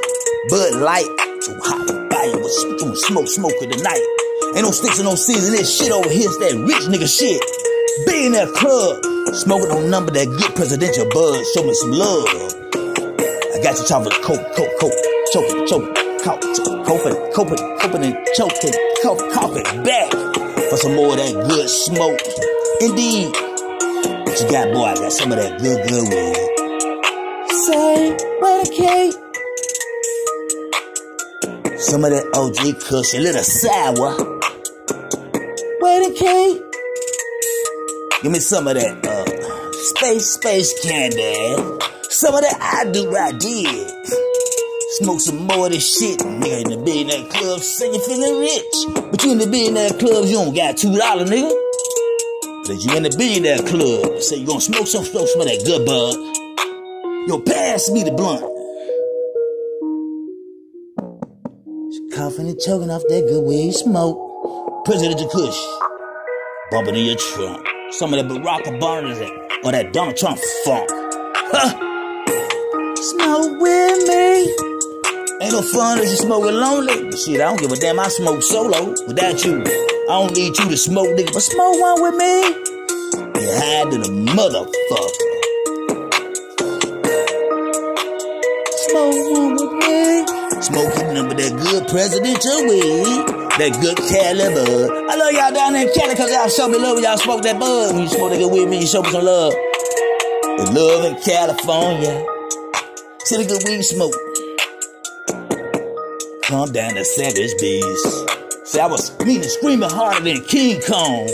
Bud 0.48 0.80
light, 0.80 1.04
too 1.44 1.52
hot, 1.60 1.84
fire, 2.08 2.32
but 2.32 2.48
too 2.80 2.96
smoke, 2.96 3.28
smoking 3.28 3.68
tonight. 3.68 4.00
Ain't 4.56 4.64
no 4.64 4.72
sticks 4.72 4.96
and 4.96 5.04
no 5.04 5.12
seeds 5.12 5.44
in 5.44 5.52
this 5.52 5.68
shit 5.68 5.92
over 5.92 6.08
here 6.08 6.32
is 6.32 6.38
that 6.40 6.56
rich 6.64 6.88
nigga 6.88 7.04
shit. 7.04 7.37
Be 8.08 8.25
in 8.25 8.32
that 8.32 8.48
club, 8.56 9.04
smoking 9.37 9.68
on 9.68 9.90
number 9.92 10.16
that 10.16 10.32
get 10.40 10.56
presidential 10.56 11.04
buzz. 11.12 11.44
Show 11.52 11.60
me 11.60 11.75
some 11.76 11.92
love. 11.92 12.25
I 13.52 13.60
got 13.60 13.76
you 13.76 13.84
chopping 13.84 14.16
coke, 14.25 14.40
coke, 14.56 14.72
coke, 14.80 14.98
choking, 15.37 15.68
choking, 15.68 15.92
coughing, 16.25 16.56
coping, 16.88 17.16
coping, 17.37 17.60
coping, 17.84 18.02
and 18.08 18.16
choking, 18.32 18.72
coke, 19.04 19.20
coughing 19.37 19.68
back 19.84 20.08
for 20.72 20.80
some 20.80 20.96
more 20.96 21.12
of 21.12 21.20
that 21.20 21.37
good 21.52 21.68
smoke. 21.68 22.16
Indeed, 22.80 23.28
what 24.25 24.40
you 24.40 24.48
got, 24.48 24.72
boy? 24.72 24.88
I 24.88 24.94
got 25.04 25.12
some 25.12 25.32
of 25.32 25.37
that 25.37 25.60
good, 25.60 25.84
good 25.84 26.08
weed 26.08 26.48
say, 27.68 28.16
where 28.40 28.64
the 28.64 28.70
cake? 28.72 29.14
Some 31.78 32.04
of 32.04 32.10
that 32.10 32.25
OG 32.32 32.80
Kush, 32.80 33.14
a 33.14 33.20
little 33.20 33.42
sour. 33.44 34.16
Where 35.80 36.00
the 36.08 36.12
cake? 36.16 36.62
Give 38.22 38.32
me 38.32 38.40
some 38.40 38.68
of 38.68 38.75
that 38.75 39.04
uh, 39.04 39.25
space, 39.72 40.30
space 40.32 40.72
candy. 40.82 41.56
Some 42.08 42.34
of 42.34 42.40
that 42.40 42.56
I 42.58 42.90
do, 42.90 43.14
I 43.14 43.32
did. 43.32 43.90
Smoke 44.98 45.20
some 45.20 45.46
more 45.46 45.66
of 45.66 45.72
this 45.72 45.84
shit, 45.84 46.20
nigga. 46.20 46.64
In 46.64 46.70
the 46.70 46.78
billionaire 46.82 47.28
club, 47.28 47.60
say 47.60 47.92
you 47.92 48.00
feeling 48.00 48.40
rich. 48.40 49.10
But 49.10 49.22
you 49.22 49.32
in 49.32 49.38
the 49.38 49.46
billionaire 49.46 49.92
clubs, 49.92 50.30
you 50.30 50.38
don't 50.38 50.54
got 50.54 50.78
two 50.78 50.96
dollars, 50.96 51.28
nigga. 51.28 51.52
But 52.66 52.80
you 52.80 52.96
in 52.96 53.02
the 53.04 53.14
billionaire 53.16 53.60
club, 53.60 54.22
say 54.22 54.37
you 54.37 54.46
gonna 54.46 54.60
smoke 54.60 54.87
some, 54.88 55.04
smoke 55.04 55.28
some 55.28 55.42
of 55.42 55.46
that 55.46 55.62
good 55.64 55.84
bud. 55.84 56.38
Yo, 57.28 57.38
pass 57.38 57.90
me 57.90 58.02
the 58.02 58.11
blunt. 58.11 58.40
Coughing 62.16 62.49
and 62.49 62.58
choking 62.58 62.88
off 62.88 63.02
that 63.11 63.26
good 63.28 63.44
weed 63.44 63.73
smoke. 63.73 64.16
President 64.87 65.20
Kush. 65.30 65.61
Bumping 66.70 66.97
in 66.97 67.04
your 67.04 67.16
trunk. 67.16 67.68
Some 67.90 68.14
of 68.14 68.26
that 68.26 68.32
Barack 68.32 68.62
Obama 68.64 69.12
or 69.62 69.73
that 69.73 69.92
Donald 69.92 70.16
Trump 70.16 70.38
funk. 70.64 70.88
Huh? 71.52 71.68
Smoke 72.97 73.61
with 73.61 74.08
me. 74.08 74.49
Ain't 75.44 75.52
no 75.52 75.61
fun 75.61 75.99
if 75.99 76.08
you 76.08 76.16
smoking 76.16 76.56
lonely. 76.56 77.11
But 77.11 77.18
shit, 77.18 77.42
I 77.42 77.44
don't 77.44 77.61
give 77.61 77.70
a 77.70 77.76
damn. 77.76 78.00
I 78.00 78.08
smoke 78.08 78.42
solo 78.42 78.94
without 79.06 79.44
you. 79.44 79.61
I 79.61 80.16
don't 80.16 80.35
need 80.35 80.56
you 80.56 80.64
to 80.64 80.76
smoke, 80.78 81.08
nigga, 81.08 81.35
but 81.35 81.42
smoke 81.42 81.78
one 81.78 82.00
with 82.00 82.14
me. 82.14 82.40
You 83.37 83.52
hide 83.52 83.90
to 83.90 84.00
a 84.00 84.08
motherfucker. 84.32 85.27
Smoking 90.60 91.14
number 91.14 91.34
that 91.34 91.54
good 91.54 91.86
presidential 91.86 92.66
weed. 92.66 93.48
That 93.62 93.78
good 93.78 93.96
caliber. 94.10 94.90
I 95.06 95.14
love 95.14 95.32
y'all 95.32 95.54
down 95.54 95.72
there 95.72 95.86
in 95.86 95.94
Cali 95.94 96.14
because 96.14 96.30
y'all 96.32 96.48
show 96.48 96.66
me 96.66 96.78
love 96.78 96.96
when 96.96 97.04
y'all 97.04 97.16
smoke 97.16 97.42
that 97.42 97.60
bud. 97.60 97.94
When 97.94 98.02
you 98.02 98.08
smoke 98.08 98.30
that 98.30 98.38
good 98.38 98.50
weed, 98.50 98.66
me, 98.66 98.80
you 98.80 98.86
show 98.86 99.02
me 99.02 99.10
some 99.10 99.24
love. 99.24 99.52
The 99.52 100.66
love 100.74 101.04
in 101.06 101.14
California. 101.22 102.26
See 103.22 103.38
the 103.38 103.46
good 103.46 103.62
weed 103.70 103.82
smoke. 103.82 104.14
Come 106.42 106.72
down 106.72 106.94
the 106.94 107.04
savage 107.04 107.54
beast. 107.62 108.66
See, 108.66 108.80
I 108.80 108.86
was 108.86 109.06
screaming, 109.06 109.44
screaming 109.44 109.90
harder 109.90 110.24
than 110.24 110.42
King 110.44 110.80
Kong. 110.82 111.28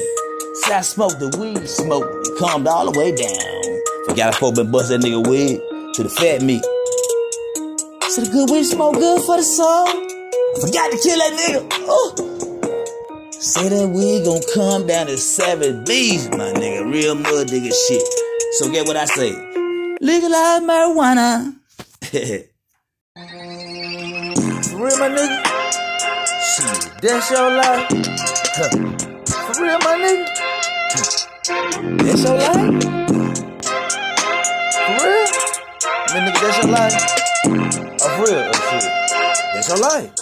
See, 0.64 0.72
I 0.72 0.82
smoked 0.82 1.18
the 1.18 1.32
weed 1.40 1.66
smoke. 1.66 2.04
It 2.04 2.38
calmed 2.38 2.68
all 2.68 2.92
the 2.92 2.98
way 2.98 3.14
down. 3.16 3.80
Forgot 4.04 4.34
I 4.34 4.38
folk 4.38 4.56
been 4.56 4.70
bust 4.70 4.90
that 4.90 5.00
nigga 5.00 5.26
weed 5.26 5.60
to 5.94 6.02
the 6.02 6.10
fat 6.10 6.42
meat. 6.42 6.64
So 8.14 8.22
the 8.22 8.30
good 8.30 8.48
weed 8.48 8.62
smoke 8.62 8.94
good 8.94 9.22
for 9.24 9.36
the 9.38 9.42
soul. 9.42 9.88
I 9.88 10.60
Forgot 10.60 10.92
to 10.92 10.98
kill 11.02 11.18
that 11.18 11.32
nigga. 11.34 11.66
Oh. 11.82 12.14
Say 13.32 13.68
that 13.70 13.88
weed 13.88 14.24
gon' 14.24 14.40
come 14.54 14.86
down 14.86 15.06
to 15.06 15.16
seven 15.18 15.82
B's, 15.82 16.30
my 16.30 16.52
nigga. 16.52 16.92
Real 16.92 17.16
mud 17.16 17.48
nigga 17.48 17.72
shit. 17.88 18.02
So 18.52 18.70
get 18.70 18.86
what 18.86 18.96
I 18.96 19.06
say. 19.06 19.32
Legalize 20.00 20.62
marijuana. 20.62 21.56
For 24.62 24.78
real, 24.78 24.96
my 25.00 25.08
nigga? 25.10 25.42
Shit, 26.54 27.02
that's 27.02 27.30
your 27.32 27.50
life. 27.50 27.88
For 29.26 29.60
real, 29.60 29.78
my 29.80 29.98
nigga? 29.98 30.26
That's 31.98 32.22
your 32.22 32.38
life? 32.38 32.84
For 34.86 35.04
real? 35.04 35.23
Man, 36.14 36.30
nigga, 36.30 36.40
that's 36.46 36.62
your 36.62 36.70
life? 36.70 36.94
Of 38.06 38.12
real, 38.22 38.46
shit. 38.54 38.86
That's 39.50 39.66
your 39.66 39.82
life. 39.82 40.14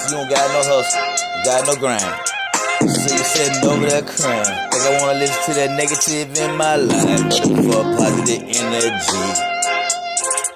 you 0.00 0.16
don't 0.16 0.28
got 0.32 0.48
no 0.48 0.64
hustle, 0.64 1.04
you 1.20 1.44
got 1.44 1.68
no 1.68 1.76
grind. 1.76 2.00
So 2.88 3.12
you're 3.12 3.20
sitting 3.20 3.60
over 3.68 3.84
there 3.84 4.00
crying. 4.00 4.48
Think 4.72 4.80
I 4.80 4.96
wanna 5.02 5.18
listen 5.18 5.44
to 5.44 5.52
that 5.60 5.76
negative 5.76 6.32
in 6.40 6.56
my 6.56 6.76
life. 6.76 7.20
Looking 7.20 7.68
for 7.68 7.84
positive 8.00 8.48
energy. 8.48 9.28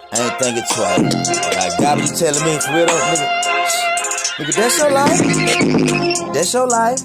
I 0.09 0.25
ain't 0.25 0.41
thinking 0.41 0.65
twice. 0.73 1.29
But 1.45 1.61
I 1.61 1.69
got 1.77 2.01
you 2.01 2.09
telling 2.09 2.41
me 2.41 2.57
for 2.57 2.73
real 2.73 2.87
though, 2.87 3.05
nigga. 3.05 3.29
Nigga, 4.41 4.53
that's 4.57 4.79
your 4.81 4.91
life. 4.97 5.21
That's 6.33 6.55
your 6.55 6.69
life. 6.69 7.01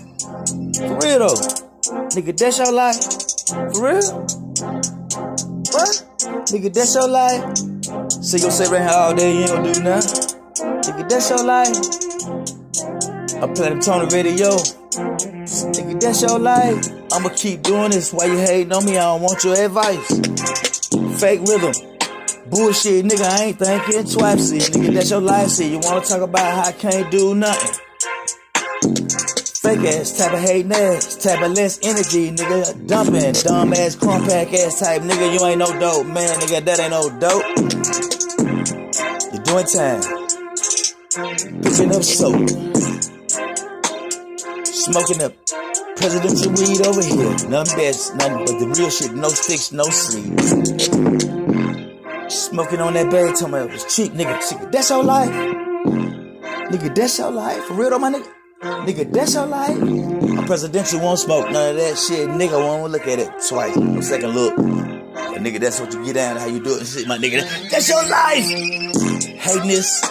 For 0.79 0.95
real 1.03 1.19
though. 1.27 1.39
Nigga, 2.15 2.31
that's 2.37 2.57
your 2.57 2.71
life. 2.71 3.03
For 3.75 3.83
real? 3.83 4.48
What? 5.79 6.03
Nigga, 6.51 6.73
that's 6.73 6.93
your 6.93 7.07
life. 7.07 7.57
So 8.21 8.35
you 8.35 8.51
sit 8.51 8.67
right 8.67 8.81
here 8.81 8.91
all 8.91 9.15
day, 9.15 9.31
you 9.31 9.39
ain't 9.43 9.49
gon' 9.49 9.63
do 9.63 9.81
nothing. 9.81 10.35
Nigga, 10.59 11.07
that's 11.07 11.29
your 11.29 11.45
life. 11.45 11.73
I'm 13.41 13.53
playing 13.53 13.79
the 13.79 13.89
on 13.89 14.03
the 14.03 14.11
radio. 14.13 14.49
Nigga, 15.71 16.01
that's 16.01 16.21
your 16.21 16.37
life. 16.37 16.85
I'ma 17.13 17.29
keep 17.29 17.61
doing 17.63 17.91
this 17.91 18.11
while 18.11 18.27
you 18.27 18.39
hating 18.39 18.73
on 18.73 18.83
me. 18.83 18.97
I 18.97 19.03
don't 19.03 19.21
want 19.21 19.41
your 19.45 19.55
advice. 19.55 20.19
Fake 21.21 21.47
rhythm. 21.47 21.71
Bullshit, 22.49 23.05
nigga, 23.05 23.39
I 23.39 23.43
ain't 23.45 23.59
thinking 23.59 24.03
twice. 24.03 24.49
See, 24.49 24.57
nigga, 24.57 24.95
that's 24.95 25.09
your 25.11 25.21
life. 25.21 25.47
See, 25.47 25.71
you 25.71 25.79
wanna 25.81 26.01
talk 26.01 26.19
about 26.19 26.41
how 26.41 26.63
I 26.67 26.73
can't 26.73 27.09
do 27.09 27.35
nothing. 27.35 27.79
Fake 29.69 29.85
ass, 29.85 30.17
type 30.17 30.33
of 30.33 30.39
hating 30.39 30.71
ass, 30.71 31.15
type 31.17 31.43
of 31.43 31.51
less 31.51 31.77
energy, 31.83 32.31
nigga. 32.31 32.87
Dumping, 32.87 33.33
dumb 33.33 33.71
ass, 33.73 33.95
compact 33.95 34.51
ass 34.55 34.79
type, 34.79 35.03
nigga. 35.03 35.31
You 35.31 35.45
ain't 35.45 35.59
no 35.59 35.67
dope, 35.79 36.07
man, 36.07 36.39
nigga. 36.39 36.65
That 36.65 36.79
ain't 36.79 36.89
no 36.89 37.07
dope. 37.21 37.45
You're 39.29 39.43
doing 39.45 39.67
time. 39.69 40.01
Picking 41.61 41.93
up 41.93 42.01
soap. 42.01 42.49
Smoking 44.65 45.21
up 45.21 45.33
presidential 45.97 46.51
weed 46.53 46.81
over 46.87 47.03
here. 47.03 47.35
None 47.47 47.67
best, 47.77 48.15
nothing 48.15 48.45
but 48.45 48.57
the 48.57 48.73
real 48.75 48.89
shit. 48.89 49.13
No 49.13 49.27
sticks, 49.29 49.71
no 49.71 49.83
sleep. 49.83 50.33
Smoking 52.27 52.81
on 52.81 52.93
that 52.95 53.11
berry, 53.11 53.33
talking 53.33 53.49
about 53.49 53.69
it 53.69 53.73
was 53.73 53.85
cheap, 53.95 54.13
nigga. 54.13 54.71
That's 54.71 54.89
your 54.89 55.03
life. 55.03 55.29
Nigga, 55.29 56.95
that's 56.95 57.19
your 57.19 57.29
life. 57.29 57.63
For 57.65 57.75
real 57.75 57.91
though, 57.91 57.99
my 57.99 58.11
nigga. 58.11 58.38
Nigga, 58.61 59.09
that's 59.13 59.35
your 59.35 59.45
life. 59.45 59.77
A 59.77 60.45
presidential 60.45 60.99
won't 60.99 61.19
smoke 61.19 61.49
none 61.49 61.69
of 61.71 61.75
that 61.77 61.97
shit. 61.97 62.27
Nigga 62.27 62.59
won't 62.59 62.91
look 62.91 63.07
at 63.07 63.17
it 63.17 63.29
twice. 63.47 63.75
No 63.77 64.01
second 64.01 64.31
look. 64.31 64.53
Nigga, 64.55 65.61
that's 65.61 65.79
what 65.79 65.93
you 65.93 66.03
get 66.03 66.15
down, 66.15 66.35
how 66.35 66.45
you 66.45 66.61
do 66.61 66.75
it 66.75 66.79
and 66.79 66.87
shit, 66.87 67.07
my 67.07 67.17
nigga. 67.17 67.39
That's 67.71 67.87
your 67.87 68.03
life. 68.09 68.43
Hating 69.39 69.69
this. 69.69 70.03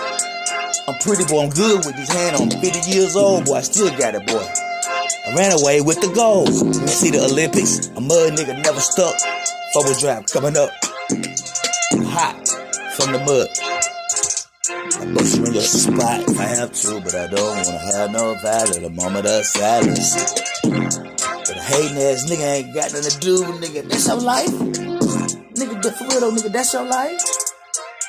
I'm 0.89 0.99
pretty 1.01 1.25
boy, 1.25 1.45
I'm 1.45 1.51
good 1.51 1.85
with 1.85 1.95
this 1.97 2.09
hand. 2.09 2.37
I'm 2.37 2.49
50 2.49 2.91
years 2.91 3.17
old, 3.17 3.45
boy. 3.45 3.57
I 3.57 3.61
still 3.61 3.91
got 3.99 4.15
it, 4.15 4.27
boy. 4.27 4.41
I 4.41 5.35
ran 5.37 5.53
away 5.53 5.83
with 5.83 6.01
the 6.01 6.11
gold. 6.15 6.49
You 6.49 6.89
see 6.89 7.11
the 7.11 7.23
Olympics? 7.25 7.89
A 7.89 8.01
mud 8.01 8.33
nigga 8.33 8.63
never 8.63 8.81
stuck. 8.81 9.15
Four 9.75 9.93
drive 10.01 10.25
coming 10.27 10.57
up. 10.57 10.71
Hot 12.17 12.49
from 12.97 13.13
the 13.13 13.19
mud. 13.27 13.68
I 15.01 15.05
bust 15.15 15.37
you 15.39 15.45
in 15.47 15.55
your 15.55 15.63
spot 15.63 16.21
if 16.29 16.41
I 16.41 16.43
have 16.43 16.73
to, 16.73 17.01
but 17.01 17.15
I 17.15 17.27
don't 17.29 17.67
wanna 17.67 17.79
have 17.79 18.11
no 18.11 18.35
value. 18.43 18.81
The 18.81 18.91
moment 18.91 19.27
of 19.27 19.45
silence. 19.47 20.15
But 20.63 21.57
a 21.57 21.63
hating 21.63 21.99
ass 21.99 22.27
nigga 22.29 22.43
ain't 22.43 22.75
got 22.75 22.93
nothing 22.93 23.11
to 23.11 23.19
do, 23.21 23.45
nigga. 23.63 23.89
That's 23.89 24.09
your 24.09 24.17
life? 24.17 24.51
Nigga, 24.51 25.95
for 25.95 26.05
real 26.05 26.21
though, 26.21 26.33
nigga, 26.33 26.53
that's 26.53 26.73
your 26.73 26.85
life? 26.85 27.23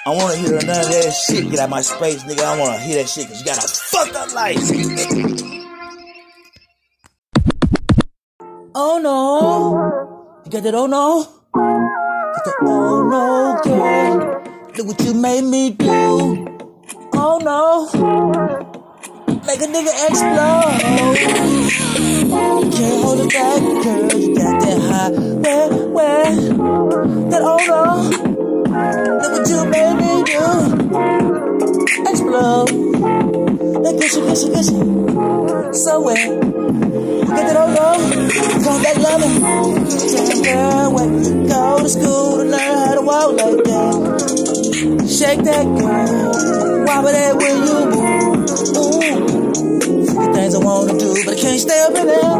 I 0.07 0.15
wanna 0.15 0.35
hear 0.37 0.51
none 0.53 0.61
of 0.61 0.89
that 0.89 1.11
shit. 1.11 1.51
Get 1.51 1.59
out 1.59 1.69
my 1.69 1.81
space, 1.81 2.23
nigga. 2.23 2.43
I 2.43 2.59
wanna 2.59 2.79
hear 2.79 3.03
that 3.03 3.07
shit 3.09 3.27
cause 3.27 3.39
you 3.39 3.45
got 3.45 3.63
a 3.63 3.67
fucked 3.67 4.15
up 4.15 4.33
life. 4.33 5.55
Oh 8.81 8.99
no. 9.01 10.41
You 10.45 10.51
got 10.51 10.63
that 10.63 10.75
oh 10.75 10.85
no? 10.85 11.23
Got 11.53 12.45
that 12.45 12.55
oh 12.61 13.03
no, 13.03 13.59
girl. 13.63 14.39
Look 14.77 14.87
what 14.87 15.01
you 15.03 15.13
made 15.15 15.43
me 15.43 15.71
do. 15.71 16.58
Oh 17.21 17.37
no. 17.43 17.85
Make 19.45 19.61
a 19.61 19.67
nigga 19.67 19.93
explode. 20.07 20.79
Can't 22.71 23.03
hold 23.03 23.19
it 23.19 23.29
back, 23.33 23.59
girl. 23.83 24.19
You 24.19 24.29
got 24.35 24.61
that 24.61 24.79
high. 24.89 25.11
Where, 25.43 25.69
where? 25.89 26.31
That 27.29 27.41
oh 27.43 27.59
no. 27.67 27.83
Look 29.19 29.31
what 29.33 29.49
you 29.49 29.59
made 29.65 29.95
me 29.99 30.11
do. 30.31 30.43
Explode. 32.09 32.69
That 33.83 33.93
gushy, 33.99 34.21
gushy, 34.21 34.47
gushy. 34.55 34.79
So 35.77 35.99
wet. 36.01 36.23
Get 37.35 37.43
that 37.47 37.57
oh 37.57 37.67
no. 37.75 37.89
Come 38.63 38.79
back 38.81 38.97
loving. 38.97 39.35
Damn 40.15 40.41
girl, 40.41 40.93
when 40.93 41.09
you 41.23 41.47
go 41.49 41.83
to 41.83 41.89
school 41.89 42.37
to 42.37 42.43
learn 42.45 42.77
how 42.77 42.95
to 42.95 43.01
walk 43.01 43.31
like 43.33 43.63
that. 43.65 44.18
Shake 44.79 45.43
that 45.43 45.65
girl. 45.65 46.31
Wobble 46.85 47.11
that 47.11 47.35
when 47.35 47.55
you 47.67 47.79
move. 47.91 48.47
Ooh. 48.79 49.01
Things 50.33 50.55
I 50.55 50.59
wanna 50.59 50.97
do, 50.97 51.15
but 51.25 51.33
I 51.33 51.39
can't 51.41 51.59
stay 51.59 51.79
up 51.81 51.95
in 51.95 52.07
there. 52.07 52.39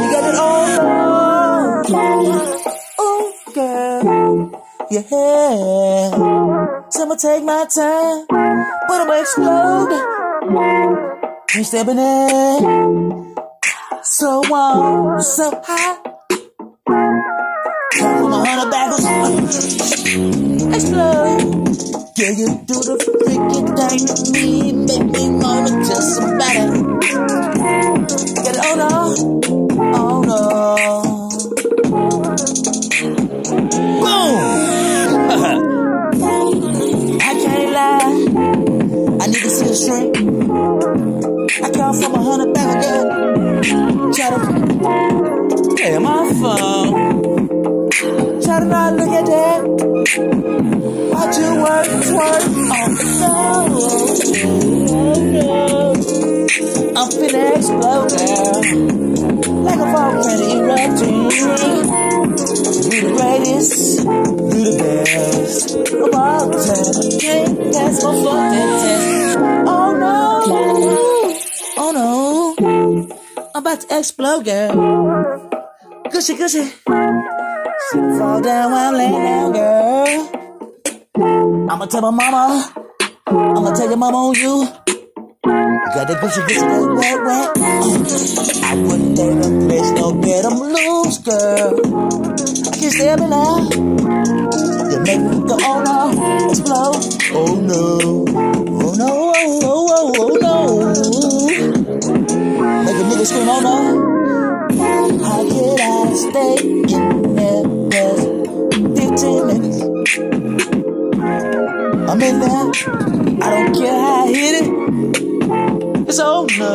You 0.00 0.06
got 0.12 0.24
it 0.28 0.34
all 0.36 0.80
on. 0.84 1.86
Ooh, 3.00 3.32
girl. 3.54 4.52
Yeah. 4.90 5.08
So 6.90 7.02
I'ma 7.04 7.14
take 7.14 7.42
my 7.44 7.64
time. 7.74 8.26
But 8.28 9.00
I'ma 9.00 9.14
explode. 9.18 9.92
Can't 11.48 11.66
step 11.66 11.88
in 11.88 11.96
there. 11.96 12.60
So 14.02 14.42
warm, 14.50 15.22
so 15.22 15.50
hot. 15.64 17.31
Come 17.98 18.22
from 18.22 18.32
a 18.32 18.44
hundred 18.44 18.70
baggers. 18.70 19.04
Explode. 20.74 21.42
Yeah, 22.16 22.30
you 22.30 22.46
do 22.64 22.74
the 22.88 22.96
freaky 23.02 23.60
thing 23.76 24.06
to 24.06 24.14
me 24.32 24.61
girl. 74.42 75.50
Gushy, 76.10 76.34
gushy. 76.36 76.64
Fall 78.18 78.40
down 78.40 78.72
while 78.72 78.92
laying 78.92 79.12
down, 79.12 79.52
girl. 79.52 80.30
I'ma 81.70 81.86
tell 81.86 82.02
my 82.02 82.10
mama, 82.10 82.72
I'ma 83.26 83.72
tell 83.74 83.88
your 83.88 83.96
mama 83.96 84.16
on 84.18 84.34
you. 84.34 84.66
Got 85.94 86.08
that 86.08 86.20
gushy, 86.20 86.40
gushy, 86.42 86.60
that 86.60 86.94
wet, 86.98 87.18
wet. 87.24 87.58
I 88.64 88.74
wouldn't 88.76 89.18
let 89.18 89.46
a 89.46 89.50
place 89.66 89.90
no 89.92 90.12
get 90.20 90.44
'em 90.44 90.58
loose, 90.60 91.18
girl. 91.18 91.80
I 92.72 92.76
can't 92.76 92.92
stay 92.92 93.08
up 93.10 93.20
now. 93.20 93.58
You 94.90 94.98
make 95.06 95.20
me 95.20 95.36
go, 95.48 95.56
oh 95.60 95.78
no, 95.86 95.98
explode. 96.50 97.00
Oh 97.34 97.54
no, 97.56 97.84
oh 98.28 98.94
no, 98.96 99.32
oh, 99.36 99.60
oh, 99.64 99.86
oh, 99.96 100.12
oh 100.18 100.34
no. 100.40 100.54
Make 102.84 102.96
a 102.96 103.04
nigga 103.08 103.26
scream, 103.26 103.48
oh 103.48 103.60
no. 103.60 104.21
How 104.82 105.42
could 105.48 105.80
I 105.80 106.12
stay 106.14 106.56
in 106.62 106.82
there 107.36 107.64
past 107.90 108.24
15 108.98 109.46
minutes? 109.46 109.78
I'm 112.10 112.20
in 112.20 112.36
there. 112.40 112.66
I 113.40 113.50
don't 113.50 113.74
care 113.74 113.98
how 114.00 114.24
I 114.24 114.28
hit 114.28 114.54
it. 114.60 114.68
It's 116.08 116.18
oh 116.20 116.46
no. 116.58 116.68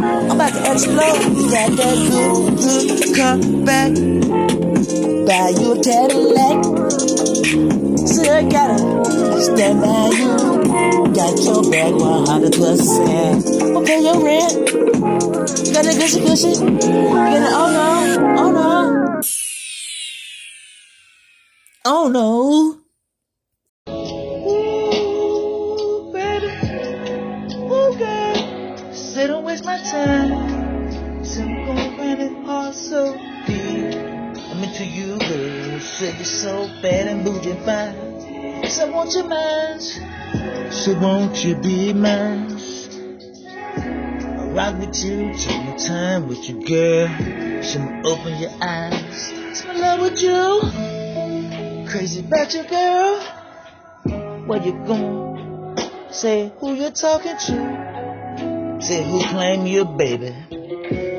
I'm 0.00 0.30
about 0.32 0.52
to 0.52 0.60
explode. 0.72 1.20
You 1.36 1.44
got 1.50 1.70
that 1.76 1.96
good, 2.10 2.42
good 2.58 3.14
comeback. 3.16 3.92
Buy 5.26 5.48
you 5.60 5.68
a 5.72 5.74
Cadillac. 5.82 6.56
I 8.28 8.42
gotta 8.42 9.40
stand 9.40 9.80
by 9.80 10.10
you. 10.18 10.55
Got 11.14 11.38
your 11.42 11.62
back 11.70 11.92
100%. 11.92 13.76
Okay, 13.76 14.00
your 14.02 14.18
rent. 14.24 14.54
Got 15.74 15.84
that 15.84 15.96
gushy 15.98 16.20
gushy. 16.20 16.48
You 16.50 16.56
got 17.14 17.32
it, 17.32 17.42
oh 17.52 17.68
no, 17.76 17.88
oh 18.38 18.50
no. 18.52 19.20
Oh 21.84 22.08
no. 22.08 22.30
Ooh, 24.48 26.12
baby. 26.12 26.52
Ooh, 27.56 27.92
girl. 27.98 28.92
Say 28.92 29.26
don't 29.26 29.44
waste 29.44 29.64
my 29.64 29.78
time. 29.78 30.30
Gonna 31.66 31.96
run 31.98 32.20
it 32.20 32.48
all 32.48 32.72
so 32.72 33.12
deep. 33.46 33.94
I'm 34.50 34.62
into 34.62 34.84
you, 34.84 35.18
girl. 35.18 35.80
Say 35.80 36.14
you're 36.14 36.24
so 36.24 36.68
bad 36.80 37.08
and 37.08 37.24
moving 37.24 37.58
fine. 37.64 37.94
So 38.70 38.86
I 38.86 38.90
want 38.90 39.12
your 39.14 39.26
mind. 39.28 39.82
So 40.70 40.98
won't 41.00 41.44
you 41.44 41.56
be 41.56 41.92
mine? 41.92 42.60
I'll 44.38 44.50
rock 44.50 44.78
with 44.78 45.02
you, 45.04 45.32
take 45.34 45.64
my 45.64 45.76
time 45.76 46.28
with 46.28 46.48
you, 46.48 46.64
girl. 46.64 47.08
So 47.62 47.80
open 48.04 48.38
your 48.38 48.52
eyes. 48.60 49.32
So 49.58 49.70
in 49.70 49.80
love 49.80 50.00
with 50.00 50.22
you. 50.22 51.88
Crazy 51.90 52.20
about 52.20 52.54
you, 52.54 52.62
girl. 52.64 53.20
Where 54.46 54.62
you 54.62 54.72
going? 54.86 55.76
Say 56.10 56.52
who 56.58 56.74
you're 56.74 56.92
talking 56.92 57.36
to. 57.36 58.78
Say 58.80 59.02
who 59.02 59.20
claim 59.24 59.66
you, 59.66 59.84
baby. 59.84 60.34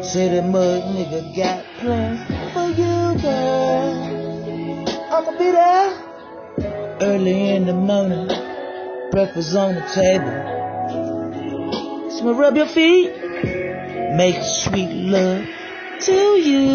Say 0.03 0.29
the 0.29 0.41
mud 0.43 0.83
nigga 0.95 1.35
got 1.35 1.65
plans 1.79 2.21
for 2.53 2.69
you, 2.69 3.21
girl. 3.21 4.27
I'ma 5.11 5.31
be 5.37 5.51
there 5.51 5.89
early 7.01 7.49
in 7.49 7.65
the 7.65 7.73
morning 7.73 8.46
breakfast 9.17 9.56
on 9.56 9.73
the 9.73 9.82
table. 9.82 10.30
So 12.12 12.34
rub 12.36 12.56
your 12.56 12.67
feet, 12.67 13.10
make 14.15 14.36
sweet 14.43 14.91
love 15.10 15.43
to 16.01 16.13
you, 16.38 16.67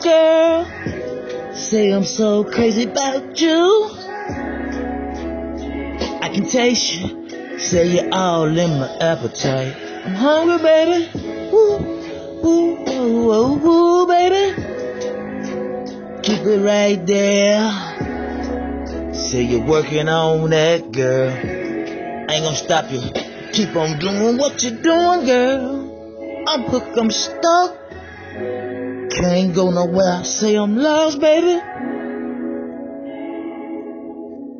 girl. 0.00 0.64
Say 1.56 1.90
I'm 1.92 2.04
so 2.04 2.44
crazy 2.44 2.84
about 2.84 3.40
you. 3.40 3.90
I 6.22 6.28
can 6.32 6.46
taste 6.48 6.94
you. 6.94 7.58
Say 7.58 7.96
you're 7.96 8.14
all 8.14 8.56
in 8.56 8.78
my 8.78 8.96
appetite. 9.00 9.74
I'm 10.04 10.14
hungry, 10.14 10.58
baby. 10.58 11.10
Ooh, 11.52 11.80
ooh, 12.46 12.76
ooh, 12.90 13.32
ooh, 13.32 13.66
ooh 13.66 14.06
baby. 14.06 14.54
Keep 16.22 16.46
it 16.46 16.60
right 16.60 17.04
there. 17.04 18.03
You're 19.42 19.66
working 19.66 20.08
on 20.08 20.50
that, 20.50 20.92
girl. 20.92 21.30
I 21.30 22.34
ain't 22.34 22.44
gonna 22.44 22.56
stop 22.56 22.90
you. 22.92 23.00
Keep 23.52 23.74
on 23.74 23.98
doing 23.98 24.38
what 24.38 24.62
you're 24.62 24.80
doing, 24.80 25.26
girl. 25.26 26.44
I'm 26.46 26.62
hooked, 26.62 26.96
I'm 26.96 27.10
stuck. 27.10 27.76
Can't 29.10 29.54
go 29.54 29.70
nowhere. 29.70 30.24
Say 30.24 30.54
I'm 30.56 30.76
lost, 30.76 31.20
baby. 31.20 31.60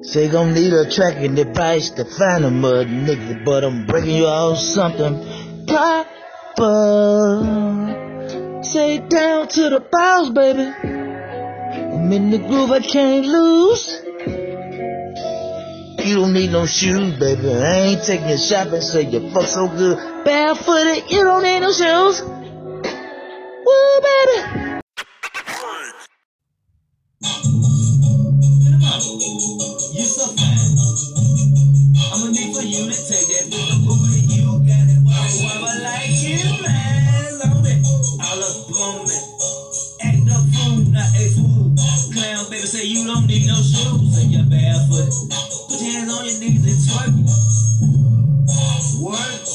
Say 0.02 0.28
gon' 0.28 0.54
need 0.54 0.72
a 0.72 0.90
tracking 0.90 1.34
device 1.34 1.90
to 1.90 2.04
find 2.04 2.44
a 2.44 2.50
mud 2.50 2.88
nigga, 2.88 3.44
but 3.44 3.64
I'm 3.64 3.86
breaking 3.86 4.16
you 4.16 4.26
off 4.26 4.58
something 4.58 5.66
proper. 5.66 6.62
Say 8.62 8.98
down 8.98 9.48
to 9.48 9.70
the 9.70 9.80
balls, 9.80 10.30
baby. 10.30 10.62
I'm 10.62 12.12
in 12.12 12.30
the 12.30 12.38
groove, 12.38 12.70
I 12.70 12.80
can't 12.80 13.26
lose. 13.26 14.03
You 16.04 16.16
don't 16.16 16.34
need 16.34 16.50
no 16.52 16.66
shoes, 16.66 17.18
baby. 17.18 17.48
I 17.48 17.96
ain't 17.96 18.04
taking 18.04 18.28
you 18.28 18.36
shopping, 18.36 18.82
say 18.82 19.08
you 19.08 19.30
fuck 19.30 19.46
so 19.46 19.68
good. 19.68 19.96
Barefooted, 20.26 21.10
you 21.10 21.24
don't 21.24 21.42
need 21.42 21.60
no 21.60 21.72
shoes. 21.72 22.20
Woo, 22.20 24.00
baby. 24.04 24.36
You 29.96 30.04
so. 30.04 30.28
I'ma 32.12 32.28
need 32.36 32.52
for 32.52 32.60
you 32.60 32.84
to 32.84 32.96
take 33.08 33.24
that 33.24 33.48
you 34.28 34.60
got 34.60 34.84
it. 34.84 35.00
Like 35.80 36.20
you, 36.20 36.36
man. 36.60 37.32
Love 37.40 37.64
it. 37.64 37.80
Act 40.04 40.28
a 40.28 40.36
fool, 40.52 40.84
not 40.92 41.08
a 41.16 41.24
fool. 41.32 41.72
Clown 42.12 42.44
baby 42.50 42.66
say 42.66 42.84
you 42.84 43.06
don't 43.06 43.26
need 43.26 43.46
no 43.46 43.56
shoes 43.56 44.18
and 44.20 44.30
you're 44.30 44.44
barefoot. 44.44 45.53
Hands 45.84 46.10
on 46.14 46.24
your 46.24 46.38
knees 46.38 46.64
and 46.64 46.80
twerk. 46.80 47.44
Work. 49.02 49.53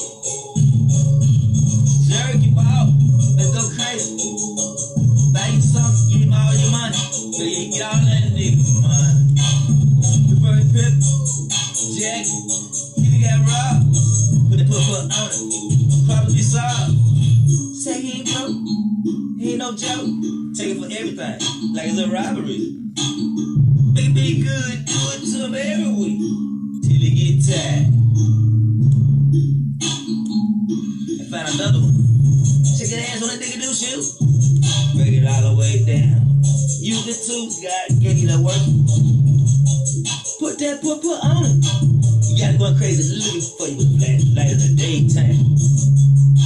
Looking 43.29 43.57
for 43.57 43.67
you 43.67 43.85
flat 43.97 44.19
light 44.33 44.49
in 44.49 44.57
the 44.57 44.69
daytime. 44.73 45.37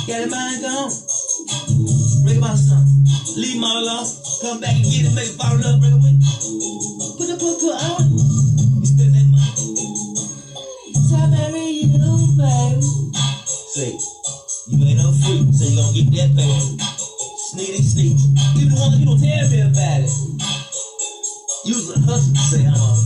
Got 0.03 0.19
your 0.19 0.31
mind 0.35 0.59
gone. 0.63 0.91
Break 2.23 2.37
about 2.37 2.59
something. 2.59 3.07
Leave 3.39 3.63
all 3.63 3.79
alone. 3.79 4.07
Come 4.41 4.59
back 4.59 4.75
and 4.75 4.83
get 4.83 5.07
it, 5.07 5.15
make 5.15 5.31
it 5.31 5.39
in 5.39 5.61
love, 5.63 5.79
break 5.79 5.95
it 5.95 6.01
with. 6.03 6.19
Put 7.15 7.27
the 7.31 7.35
put 7.39 7.63
on 7.71 8.03
it. 8.03 8.11
You 8.11 8.87
spend 8.87 9.15
that 9.15 9.27
money. 9.31 9.55
So 11.07 11.15
I 11.15 11.27
marry 11.31 11.87
you, 11.87 12.03
baby. 12.35 12.83
Say, 13.47 13.95
you 14.67 14.75
ain't 14.83 14.99
no 14.99 15.15
freak, 15.23 15.47
so 15.55 15.63
you 15.63 15.79
gonna 15.79 15.95
get 15.95 16.11
that 16.19 16.35
baby. 16.35 16.83
Sneaky 17.47 17.83
sneak. 17.83 18.17
You 18.59 18.67
the 18.67 18.75
one 18.75 18.91
that 18.91 18.99
you 18.99 19.07
don't 19.07 19.23
tell 19.23 19.47
me 19.47 19.59
about 19.63 20.03
it. 20.03 20.11
Use 21.63 21.95
a 21.95 21.99
hustle, 22.03 22.35
say 22.35 22.67
I'm 22.67 22.75
a 22.75 23.02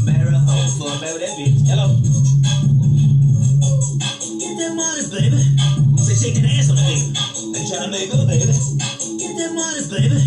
make 7.98 8.14
up, 8.14 8.28
baby. 8.30 8.46
Get 8.46 9.34
that 9.42 9.52
money, 9.58 9.82
baby. 9.90 10.22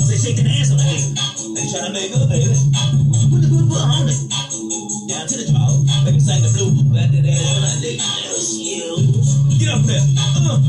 Say 0.00 0.16
shake 0.16 0.36
that 0.40 0.48
ass 0.48 0.72
on 0.72 0.80
the 0.80 0.88
nigga. 0.88 1.68
Try 1.68 1.84
to 1.84 1.92
make 1.92 2.16
up, 2.16 2.24
baby. 2.32 2.48
Put 3.28 3.44
the 3.44 3.48
good 3.52 3.68
foot 3.68 3.84
on 3.84 4.08
it. 4.08 4.16
Down 5.04 5.28
to 5.28 5.36
the 5.36 5.44
draw. 5.52 5.68
Make 6.08 6.16
him 6.16 6.24
sing 6.24 6.40
the 6.40 6.48
blue. 6.56 6.72
Back 6.96 7.12
to 7.12 7.20
that 7.20 7.36
that 7.60 7.76
nigga. 7.84 8.00
Get 9.60 9.68
up 9.68 9.84
there. 9.84 10.00
Uh. 10.00 10.64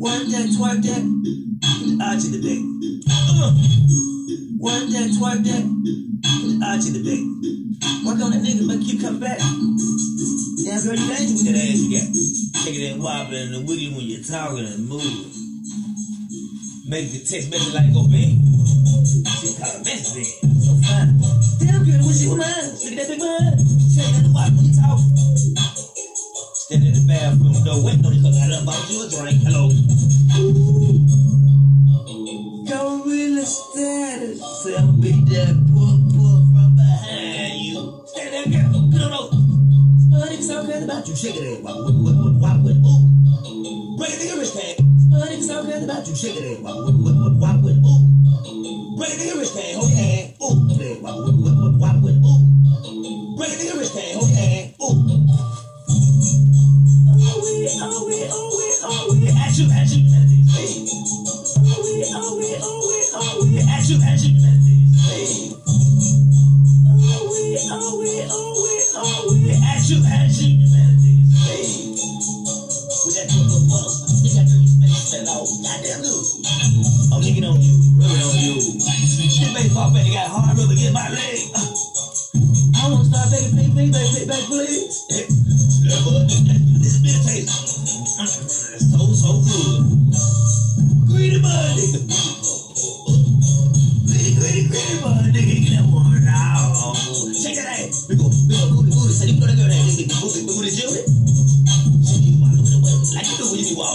Work 0.00 0.24
that, 0.32 0.48
twerk 0.56 0.80
that. 0.88 1.04
Put 1.04 2.00
the 2.00 2.28
the 2.32 2.40
back. 2.40 2.62
Uh. 3.12 3.52
Work 4.56 4.88
that, 4.88 5.08
twerk 5.20 5.44
that. 5.44 5.64
Put 6.40 6.64
the 6.64 6.88
the 6.96 7.00
back. 7.04 7.22
Work 8.08 8.24
on 8.24 8.32
that 8.32 8.40
nigga, 8.40 8.64
make 8.66 8.88
you 8.88 8.98
come 8.98 9.20
back. 9.20 9.38
Damn 9.38 10.80
girl, 10.80 10.96
you 10.96 11.06
dangerous 11.12 11.44
with 11.44 11.52
that 11.52 11.60
ass 11.60 11.76
you 11.76 11.92
got. 11.92 12.08
Take 12.64 12.76
it 12.76 12.92
and 12.92 13.02
wobbling 13.02 13.54
and 13.54 13.68
wiggly 13.68 13.90
when 13.90 14.06
you're 14.06 14.22
talking 14.22 14.64
and 14.64 14.88
moving. 14.88 15.41
Make 16.92 17.08
the 17.08 17.24
text 17.24 17.48
message 17.48 17.72
like 17.72 17.88
go 17.96 18.04
bing. 18.04 18.36
She 19.40 19.56
call 19.56 19.72
a 19.72 19.80
message 19.80 20.12
then. 20.12 20.60
So 20.60 20.76
fine. 20.84 21.16
Damn 21.56 21.88
girl, 21.88 22.04
wish 22.04 22.20
you 22.20 22.36
were 22.36 22.44
mine. 22.44 22.68
Look 22.84 22.92
at 22.92 23.00
that 23.00 23.08
big 23.08 23.16
man. 23.16 23.56
Take 23.96 24.12
it 24.12 24.28
and 24.28 24.34
watch 24.36 24.52
when 24.52 24.68
you 24.68 24.76
talk. 24.76 25.00
Stand 26.52 26.84
in 26.84 26.92
the 26.92 27.00
bathroom 27.08 27.56
door, 27.64 27.80
waiting 27.80 28.04
on 28.04 28.12
you 28.12 28.20
cause 28.20 28.36
I 28.36 28.60
bought 28.60 28.84
you 28.92 29.00
a 29.00 29.08
drink. 29.08 29.40
Hello. 29.40 29.72
Go 32.68 33.08
really 33.08 33.40
status. 33.48 34.44
Say 34.60 34.76
I'ma 34.76 34.92
be 35.00 35.16
that 35.32 35.56
pull, 35.72 35.96
pull 36.12 36.44
from 36.52 36.76
behind 36.76 37.56
you. 37.72 38.04
Stand 38.12 38.36
there, 38.36 38.68
girl. 38.68 38.92
Get 38.92 39.00
on 39.00 39.16
over. 39.16 39.40
Honey, 40.20 40.44
so 40.44 40.60
crazy 40.68 40.84
about 40.84 41.08
you. 41.08 41.16
Shake 41.16 41.40
it, 41.40 41.64
wop, 41.64 41.72
wop, 41.72 41.96
wop, 42.04 42.36
wop, 42.36 42.36
wop, 42.36 42.68
wop, 42.68 42.84
ooh. 42.84 43.96
Break 43.96 44.12
it, 44.12 44.28
nigga, 44.28 44.36
wrist 44.36 44.60
hand. 44.60 44.71
About 45.92 46.08
you. 46.08 46.16
Shake 46.16 46.36
it, 46.36 46.60
wop, 46.62 46.74
wop, 46.74 46.94
wop, 46.94 47.14
wop, 47.36 47.60
wop, 47.60 47.60
wop, 47.60 48.46
ooh. 48.48 48.96
Break 48.96 49.12
it, 49.12 49.18
nigga, 49.20 49.38
wrist 49.38 49.56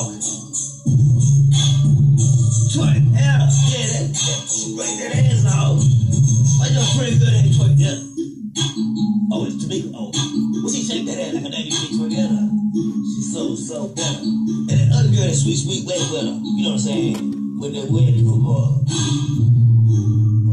you 0.05 0.19
do 0.21 0.33
when 0.85 0.97
you 0.99 1.09
walk. 1.17 1.33
Twerk, 2.71 3.01
yeah, 3.17 3.49
yeah, 3.71 3.87
that, 3.93 4.13
that, 4.13 4.39
break 4.77 4.93
that 5.01 5.11
ass 5.17 5.45
off. 5.49 5.81
Why 6.59 6.67
your 6.69 6.85
friend 6.93 7.15
good 7.17 7.33
at 7.33 7.49
twerk, 7.55 7.73
yeah? 7.81 7.97
Oh, 9.31 9.45
it's 9.47 9.57
Tamika. 9.63 9.89
Oh, 9.95 10.11
well, 10.13 10.69
she 10.69 10.81
shake 10.85 11.05
that 11.07 11.17
ass 11.17 11.33
like 11.33 11.45
a 11.45 11.49
damn 11.49 11.65
bitch 11.65 11.97
together. 11.97 12.43
She's 13.15 13.33
so, 13.33 13.55
so 13.55 13.87
better. 13.95 14.21
And 14.21 14.69
that 14.69 14.89
other 14.93 15.09
girl, 15.09 15.25
that 15.25 15.35
sweet, 15.35 15.57
sweet, 15.57 15.87
wet 15.87 15.99
with 16.11 16.21
her. 16.21 16.37
You 16.37 16.63
know 16.63 16.77
what 16.77 16.85
I'm 16.85 16.85
saying? 16.85 17.59
With 17.59 17.73
that 17.73 17.89
wedding 17.89 18.21
football. 18.21 18.85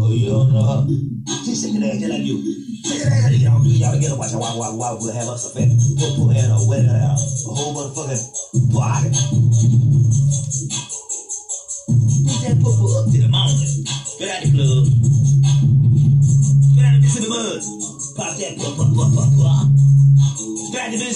Oh, 0.01 0.13
you 0.13 0.31
don't 0.31 0.53
know 0.53 0.65
her? 0.65 0.89
She 1.45 1.53
shake 1.53 1.77
that 1.77 1.85
ass 1.85 2.01
just 2.01 2.13
like 2.13 2.25
you. 2.25 2.39
Shake 2.87 3.03
that 3.05 3.13
ass 3.13 3.29
like 3.29 3.43
you. 3.43 3.51
Y'all, 3.75 3.93
together, 3.93 4.17
watch 4.17 4.33
her, 4.33 4.39
walk, 4.39 4.57
walk, 4.57 4.75
walk, 4.79 5.01
we'll 5.01 5.13
have 5.13 5.29
us 5.29 5.45
a 5.51 5.51
fit. 5.53 5.74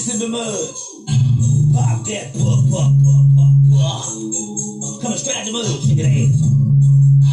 To 0.08 0.14
Mississippi 0.14 0.32
mud. 0.32 0.72
Pop 1.74 2.00
that 2.06 2.32
pop 2.32 2.64
pop 2.70 2.92
pop 3.04 3.28
pop 3.36 3.52
pop. 3.76 4.08
Coming 5.02 5.18
straight 5.18 5.36
out 5.36 5.44
the 5.44 5.52
mud, 5.52 5.68
shake 5.84 5.98
that 5.98 6.08
ass. 6.08 6.40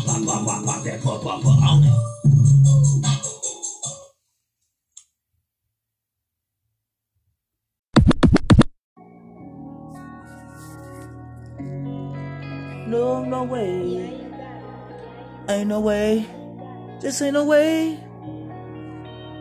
Pop 0.05 0.19
pop 0.25 0.43
pop 0.45 0.59
pop 0.65 0.83
that 0.83 0.99
pop 1.01 1.23
pop 1.23 1.41
pop 1.41 1.55
on 1.63 1.83
it. 1.85 1.93
No, 12.89 13.23
no 13.23 13.43
way. 13.43 14.19
Ain't 15.47 15.69
no 15.69 15.79
way. 15.79 16.25
Just 17.01 17.21
ain't 17.21 17.35
no 17.35 17.45
way. 17.45 17.97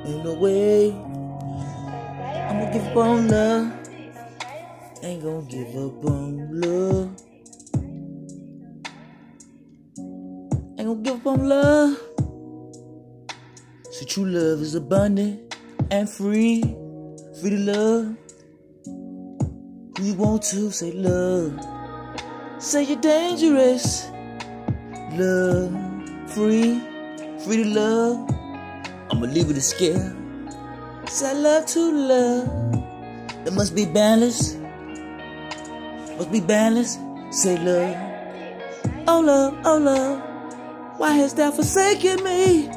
Ain't 0.07 0.25
no 0.25 0.35
way. 0.35 0.94
I'm 2.55 2.61
gonna 2.61 2.73
give 2.73 2.87
up 2.87 2.97
on 2.97 3.29
love. 3.29 3.73
Ain't 5.03 5.23
gonna 5.25 5.47
give 5.49 5.77
up 5.77 6.05
on 6.05 6.61
love. 6.61 7.11
Ain't 10.79 10.87
gonna 10.87 11.03
give 11.03 11.14
up 11.17 11.27
on 11.27 11.49
love. 11.49 11.99
So 13.90 14.07
true 14.07 14.27
love 14.27 14.61
is 14.61 14.77
abundant 14.77 15.57
and 15.90 16.09
free. 16.09 16.62
Free 17.40 17.51
to 17.51 17.59
love. 17.59 18.17
Who 19.99 20.05
you 20.05 20.14
want 20.14 20.43
to 20.45 20.71
say 20.71 20.93
love. 20.93 21.59
Say 22.61 22.85
you're 22.85 23.01
dangerous. 23.01 24.07
Love, 25.14 25.73
free, 26.29 26.81
free 27.45 27.64
to 27.64 27.69
love. 27.69 28.31
I'ma 29.11 29.27
leave 29.27 29.51
it 29.51 29.57
a 29.57 29.61
scare. 29.61 30.24
Say 31.14 31.31
I 31.31 31.33
love 31.35 31.66
to 31.66 31.92
love. 31.92 32.48
There 33.44 33.53
must 33.53 33.77
be 33.77 33.87
balance. 33.87 34.57
Must 36.18 36.33
be 36.33 36.40
balance. 36.40 36.98
Say 37.31 37.57
love. 37.57 37.94
Oh 39.07 39.20
love, 39.20 39.57
oh 39.64 39.79
love. 39.79 40.98
Why 40.98 41.12
hast 41.12 41.37
thou 41.37 41.53
forsaken 41.53 42.24
me? 42.24 42.68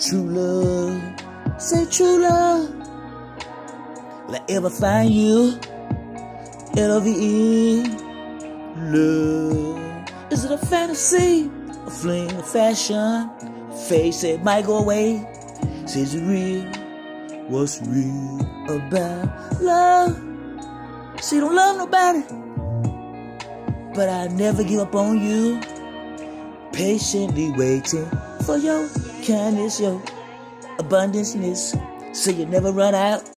True 0.00 0.26
love. 0.26 1.62
Say 1.62 1.86
true 1.86 2.18
love. 2.18 2.68
Will 4.26 4.34
I 4.34 4.44
ever 4.48 4.70
find 4.70 5.14
you? 5.14 5.56
L-O-V-E 6.76 7.84
Love 8.90 10.32
Is 10.32 10.44
it 10.44 10.50
a 10.50 10.58
fantasy? 10.58 11.48
A 11.86 11.90
fling, 11.90 12.28
a 12.32 12.42
fashion? 12.42 13.30
Face 13.88 14.24
it 14.24 14.42
might 14.42 14.66
go 14.66 14.78
away 14.78 15.29
Says 15.90 16.16
real? 16.16 16.62
What's 17.48 17.82
real 17.82 18.40
about 18.70 19.60
love? 19.60 20.14
See, 21.20 21.40
don't 21.40 21.52
love 21.52 21.78
nobody 21.78 22.22
But 23.92 24.08
I 24.08 24.28
never 24.28 24.62
give 24.62 24.78
up 24.78 24.94
on 24.94 25.20
you 25.20 25.60
Patiently 26.72 27.50
waiting 27.50 28.06
for 28.46 28.56
your 28.56 28.88
kindness, 29.26 29.80
your 29.80 30.00
abundanceness 30.78 31.74
So 32.14 32.30
you 32.30 32.46
never 32.46 32.70
run 32.70 32.94
out 32.94 33.28